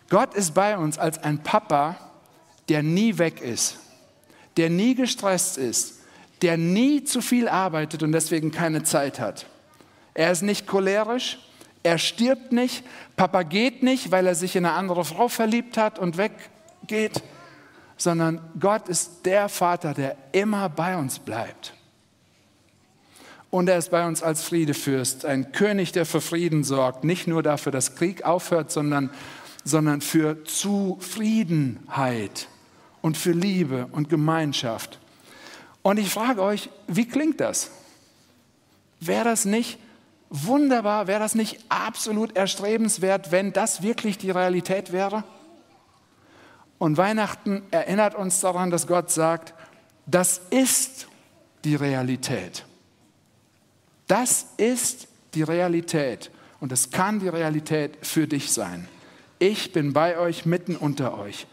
Gott 0.08 0.34
ist 0.34 0.54
bei 0.54 0.78
uns 0.78 0.98
als 0.98 1.18
ein 1.18 1.42
Papa, 1.42 1.96
der 2.68 2.82
nie 2.82 3.18
weg 3.18 3.40
ist, 3.40 3.76
der 4.56 4.70
nie 4.70 4.94
gestresst 4.94 5.58
ist, 5.58 5.95
der 6.46 6.56
nie 6.56 7.02
zu 7.02 7.20
viel 7.20 7.48
arbeitet 7.48 8.04
und 8.04 8.12
deswegen 8.12 8.52
keine 8.52 8.84
Zeit 8.84 9.18
hat. 9.18 9.46
Er 10.14 10.30
ist 10.30 10.42
nicht 10.42 10.68
cholerisch, 10.68 11.40
er 11.82 11.98
stirbt 11.98 12.52
nicht, 12.52 12.84
Papa 13.16 13.42
geht 13.42 13.82
nicht, 13.82 14.12
weil 14.12 14.28
er 14.28 14.36
sich 14.36 14.54
in 14.54 14.64
eine 14.64 14.76
andere 14.76 15.04
Frau 15.04 15.26
verliebt 15.26 15.76
hat 15.76 15.98
und 15.98 16.18
weggeht, 16.18 17.24
sondern 17.96 18.40
Gott 18.60 18.88
ist 18.88 19.26
der 19.26 19.48
Vater, 19.48 19.92
der 19.92 20.16
immer 20.30 20.68
bei 20.68 20.96
uns 20.96 21.18
bleibt. 21.18 21.74
Und 23.50 23.68
er 23.68 23.78
ist 23.78 23.90
bei 23.90 24.06
uns 24.06 24.22
als 24.22 24.44
Friedefürst, 24.44 25.24
ein 25.24 25.50
König, 25.50 25.90
der 25.90 26.06
für 26.06 26.20
Frieden 26.20 26.62
sorgt, 26.62 27.02
nicht 27.02 27.26
nur 27.26 27.42
dafür, 27.42 27.72
dass 27.72 27.96
Krieg 27.96 28.24
aufhört, 28.24 28.70
sondern, 28.70 29.10
sondern 29.64 30.00
für 30.00 30.44
Zufriedenheit. 30.44 32.46
und 33.02 33.16
für 33.16 33.32
Liebe 33.32 33.88
und 33.90 34.08
Gemeinschaft. 34.08 35.00
Und 35.86 36.00
ich 36.00 36.10
frage 36.10 36.42
euch, 36.42 36.68
wie 36.88 37.06
klingt 37.06 37.40
das? 37.40 37.70
Wäre 38.98 39.22
das 39.22 39.44
nicht 39.44 39.78
wunderbar, 40.30 41.06
wäre 41.06 41.20
das 41.20 41.36
nicht 41.36 41.60
absolut 41.68 42.34
erstrebenswert, 42.34 43.30
wenn 43.30 43.52
das 43.52 43.82
wirklich 43.82 44.18
die 44.18 44.32
Realität 44.32 44.90
wäre? 44.90 45.22
Und 46.78 46.96
Weihnachten 46.96 47.62
erinnert 47.70 48.16
uns 48.16 48.40
daran, 48.40 48.72
dass 48.72 48.88
Gott 48.88 49.12
sagt, 49.12 49.54
das 50.06 50.40
ist 50.50 51.06
die 51.62 51.76
Realität. 51.76 52.64
Das 54.08 54.46
ist 54.56 55.06
die 55.34 55.44
Realität 55.44 56.32
und 56.58 56.72
es 56.72 56.90
kann 56.90 57.20
die 57.20 57.28
Realität 57.28 58.04
für 58.04 58.26
dich 58.26 58.50
sein. 58.50 58.88
Ich 59.38 59.72
bin 59.72 59.92
bei 59.92 60.18
euch 60.18 60.46
mitten 60.46 60.74
unter 60.74 61.16
euch. 61.16 61.46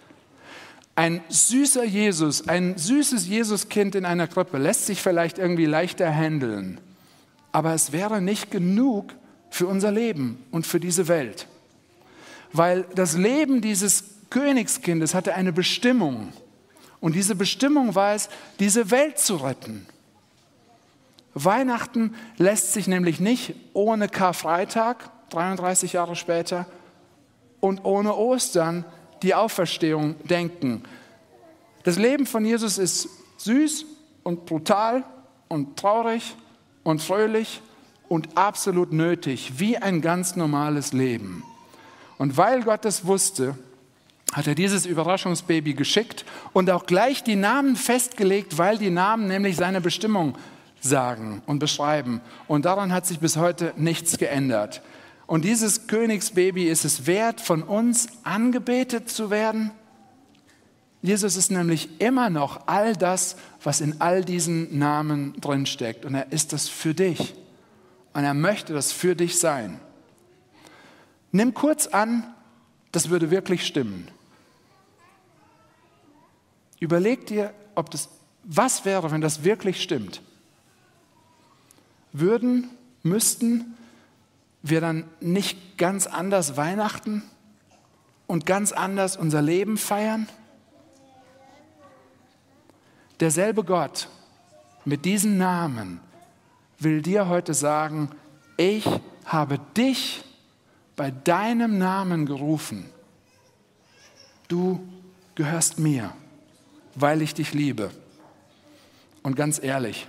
Ein 0.95 1.21
süßer 1.27 1.84
Jesus, 1.84 2.47
ein 2.47 2.77
süßes 2.77 3.27
Jesuskind 3.27 3.95
in 3.95 4.06
einer 4.06 4.27
Krippe 4.27 4.58
lässt 4.60 4.86
sich 4.86 5.01
vielleicht 5.01 5.39
irgendwie 5.39 5.65
leichter 5.65 6.10
handeln, 6.10 6.79
aber 7.51 7.73
es 7.73 7.91
wäre 7.91 8.21
nicht 8.21 8.51
genug 8.51 9.13
für 9.49 9.67
unser 9.67 9.91
Leben 9.91 10.43
und 10.51 10.67
für 10.67 10.79
diese 10.79 11.08
Welt. 11.08 11.47
Weil 12.51 12.86
das 12.93 13.17
Leben 13.17 13.62
dieses 13.62 14.03
Königskindes 14.29 15.15
hatte 15.15 15.34
eine 15.34 15.53
Bestimmung. 15.53 16.34
Und 16.99 17.15
diese 17.15 17.36
Bestimmung 17.36 17.95
war 17.95 18.13
es, 18.13 18.29
diese 18.60 18.91
Welt 18.91 19.19
zu 19.19 19.36
retten. 19.38 19.86
Weihnachten 21.34 22.15
lässt 22.38 22.73
sich 22.73 22.88
nämlich 22.88 23.19
nicht 23.19 23.56
ohne 23.73 24.08
Karfreitag, 24.08 25.10
33 25.32 25.93
Jahre 25.93 26.15
später, 26.15 26.67
und 27.60 27.86
ohne 27.86 28.15
Ostern, 28.15 28.86
die 29.23 29.33
Auferstehung, 29.33 30.15
denken. 30.25 30.83
Das 31.83 31.97
Leben 31.97 32.25
von 32.25 32.45
Jesus 32.45 32.77
ist 32.77 33.09
süß 33.38 33.86
und 34.23 34.45
brutal 34.45 35.03
und 35.47 35.77
traurig 35.77 36.36
und 36.83 37.01
fröhlich 37.01 37.62
und 38.07 38.38
absolut 38.38 38.93
nötig, 38.93 39.53
wie 39.57 39.77
ein 39.77 40.01
ganz 40.01 40.36
normales 40.36 40.93
Leben. 40.93 41.43
Und 42.17 42.38
weil 42.38 42.63
Gott 42.63 42.86
es 42.86 43.05
wusste, 43.05 43.57
hat 44.33 44.47
er 44.47 44.55
dieses 44.55 44.86
Überraschungsbaby 44.86 45.73
geschickt 45.73 46.25
und 46.53 46.69
auch 46.69 46.86
gleich 46.86 47.23
die 47.23 47.36
Namen 47.36 47.75
festgelegt, 47.75 48.57
weil 48.57 48.77
die 48.77 48.89
Namen 48.89 49.27
nämlich 49.27 49.55
seine 49.55 49.81
Bestimmung 49.81 50.38
sagen 50.79 51.41
und 51.45 51.59
beschreiben. 51.59 52.21
Und 52.47 52.65
daran 52.65 52.91
hat 52.91 53.05
sich 53.05 53.19
bis 53.19 53.38
heute 53.38 53.73
nichts 53.77 54.17
geändert. 54.17 54.81
Und 55.25 55.45
dieses 55.45 55.88
Königsbaby 55.88 56.67
ist 56.67 56.86
es 56.86 57.07
wert, 57.07 57.41
von 57.41 57.63
uns 57.63 58.07
angebetet 58.23 59.09
zu 59.09 59.29
werden. 59.29 59.71
Jesus 61.01 61.36
ist 61.36 61.51
nämlich 61.51 62.01
immer 62.01 62.29
noch 62.29 62.67
all 62.67 62.95
das, 62.95 63.36
was 63.62 63.81
in 63.81 63.99
all 64.01 64.23
diesen 64.23 64.77
Namen 64.77 65.33
drinsteckt. 65.39 66.05
Und 66.05 66.15
er 66.15 66.31
ist 66.31 66.53
das 66.53 66.69
für 66.69 66.93
dich. 66.93 67.36
Und 68.13 68.23
er 68.23 68.33
möchte 68.33 68.73
das 68.73 68.91
für 68.91 69.15
dich 69.15 69.39
sein. 69.39 69.79
Nimm 71.31 71.53
kurz 71.53 71.88
an, 71.88 72.23
das 72.91 73.09
würde 73.09 73.31
wirklich 73.31 73.65
stimmen. 73.65 74.07
Überleg 76.79 77.25
dir, 77.25 77.53
ob 77.75 77.89
das, 77.89 78.09
was 78.43 78.86
wäre, 78.86 79.09
wenn 79.12 79.21
das 79.21 79.43
wirklich 79.43 79.81
stimmt 79.81 80.21
würden, 82.13 82.69
müssten 83.01 83.75
wir 84.63 84.82
dann 84.82 85.04
nicht 85.19 85.78
ganz 85.78 86.08
anders 86.08 86.58
Weihnachten 86.58 87.21
und 88.26 88.45
ganz 88.45 88.71
anders 88.71 89.15
unser 89.17 89.41
Leben 89.41 89.78
feiern? 89.78 90.28
Derselbe 93.19 93.63
Gott 93.63 94.08
mit 94.86 95.06
diesen 95.06 95.38
Namen 95.38 95.99
will 96.80 97.02
dir 97.02 97.28
heute 97.28 97.54
sagen, 97.54 98.10
ich 98.58 98.86
habe 99.26 99.60
dich 99.78 100.23
bei 100.95 101.12
deinem 101.12 101.78
Namen 101.78 102.26
gerufen. 102.26 102.86
Du 104.47 104.86
gehörst 105.36 105.80
mir, 105.80 106.13
weil 106.95 107.21
ich 107.21 107.34
dich 107.34 107.54
liebe. 107.54 107.91
Und 109.23 109.36
ganz 109.36 109.62
ehrlich, 109.62 110.08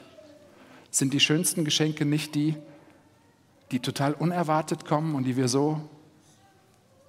sind 0.91 1.13
die 1.13 1.21
schönsten 1.21 1.65
Geschenke 1.65 2.05
nicht 2.05 2.35
die, 2.35 2.55
die 3.71 3.81
total 3.81 4.15
unerwartet 4.15 4.85
kommen 4.85 5.15
und 5.15 5.25
die 5.25 5.37
wir 5.37 5.49
so 5.49 5.81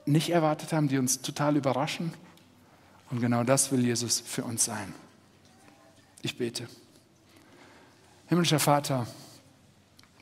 nicht 0.06 0.30
erwartet 0.30 0.74
haben, 0.74 0.88
die 0.88 0.98
uns 0.98 1.22
total 1.22 1.56
überraschen. 1.56 2.14
Und 3.12 3.22
genau 3.22 3.44
das 3.44 3.72
will 3.72 3.86
Jesus 3.86 4.20
für 4.20 4.44
uns 4.44 4.66
sein. 4.66 4.94
Ich 6.22 6.38
bete. 6.38 6.68
Himmlischer 8.28 8.60
Vater, 8.60 9.06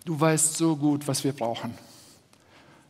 du 0.06 0.20
weißt 0.20 0.58
so 0.58 0.76
gut, 0.76 1.08
was 1.08 1.24
wir 1.24 1.34
brauchen. 1.34 1.74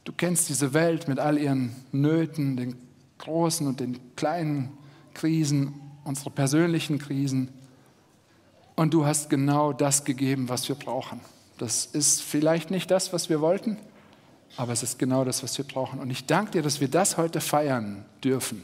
Du 0.03 0.11
kennst 0.11 0.49
diese 0.49 0.73
Welt 0.73 1.07
mit 1.07 1.19
all 1.19 1.37
ihren 1.37 1.75
Nöten, 1.91 2.57
den 2.57 2.75
großen 3.19 3.67
und 3.67 3.79
den 3.79 4.15
kleinen 4.15 4.77
Krisen, 5.13 5.79
unsere 6.03 6.29
persönlichen 6.29 6.99
Krisen. 6.99 7.49
Und 8.75 8.93
du 8.93 9.05
hast 9.05 9.29
genau 9.29 9.71
das 9.71 10.03
gegeben, 10.03 10.49
was 10.49 10.67
wir 10.67 10.75
brauchen. 10.75 11.21
Das 11.57 11.85
ist 11.85 12.21
vielleicht 12.21 12.71
nicht 12.71 12.89
das, 12.89 13.13
was 13.13 13.29
wir 13.29 13.41
wollten, 13.41 13.77
aber 14.57 14.73
es 14.73 14.83
ist 14.83 14.99
genau 14.99 15.23
das, 15.23 15.43
was 15.43 15.57
wir 15.57 15.65
brauchen. 15.65 15.99
Und 15.99 16.09
ich 16.09 16.25
danke 16.25 16.51
dir, 16.51 16.61
dass 16.61 16.81
wir 16.81 16.87
das 16.87 17.17
heute 17.17 17.41
feiern 17.41 18.05
dürfen. 18.23 18.63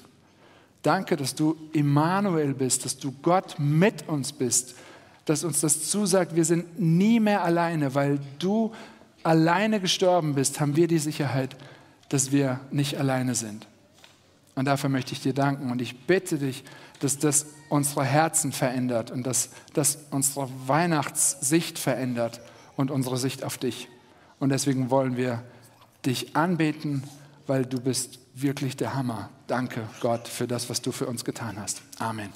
Danke, 0.81 1.17
dass 1.17 1.35
du 1.35 1.57
Immanuel 1.73 2.53
bist, 2.53 2.85
dass 2.85 2.97
du 2.97 3.13
Gott 3.21 3.55
mit 3.59 4.07
uns 4.07 4.31
bist, 4.31 4.75
dass 5.25 5.43
uns 5.43 5.61
das 5.61 5.89
zusagt, 5.89 6.35
wir 6.35 6.45
sind 6.45 6.79
nie 6.79 7.19
mehr 7.19 7.43
alleine, 7.43 7.93
weil 7.93 8.19
du 8.39 8.71
alleine 9.23 9.79
gestorben 9.79 10.35
bist, 10.35 10.59
haben 10.59 10.75
wir 10.75 10.87
die 10.87 10.97
Sicherheit, 10.99 11.55
dass 12.07 12.31
wir 12.31 12.59
nicht 12.71 12.97
alleine 12.97 13.35
sind. 13.35 13.67
Und 14.55 14.65
dafür 14.65 14.89
möchte 14.89 15.13
ich 15.13 15.21
dir 15.21 15.33
danken. 15.33 15.71
Und 15.71 15.81
ich 15.81 15.97
bitte 16.05 16.37
dich, 16.37 16.63
dass 16.99 17.17
das 17.17 17.45
unsere 17.69 18.03
Herzen 18.03 18.51
verändert 18.51 19.11
und 19.11 19.23
dass 19.23 19.51
das 19.73 19.99
unsere 20.11 20.49
Weihnachtssicht 20.67 21.77
verändert 21.77 22.41
und 22.79 22.91
unsere 22.91 23.17
Sicht 23.17 23.43
auf 23.43 23.57
dich. 23.57 23.89
Und 24.39 24.51
deswegen 24.51 24.89
wollen 24.89 25.17
wir 25.17 25.43
dich 26.05 26.37
anbeten, 26.37 27.03
weil 27.45 27.65
du 27.65 27.81
bist 27.81 28.19
wirklich 28.33 28.77
der 28.77 28.95
Hammer. 28.95 29.29
Danke, 29.47 29.81
Gott, 29.99 30.29
für 30.29 30.47
das, 30.47 30.69
was 30.69 30.81
du 30.81 30.93
für 30.93 31.05
uns 31.05 31.25
getan 31.25 31.59
hast. 31.59 31.81
Amen. 31.99 32.29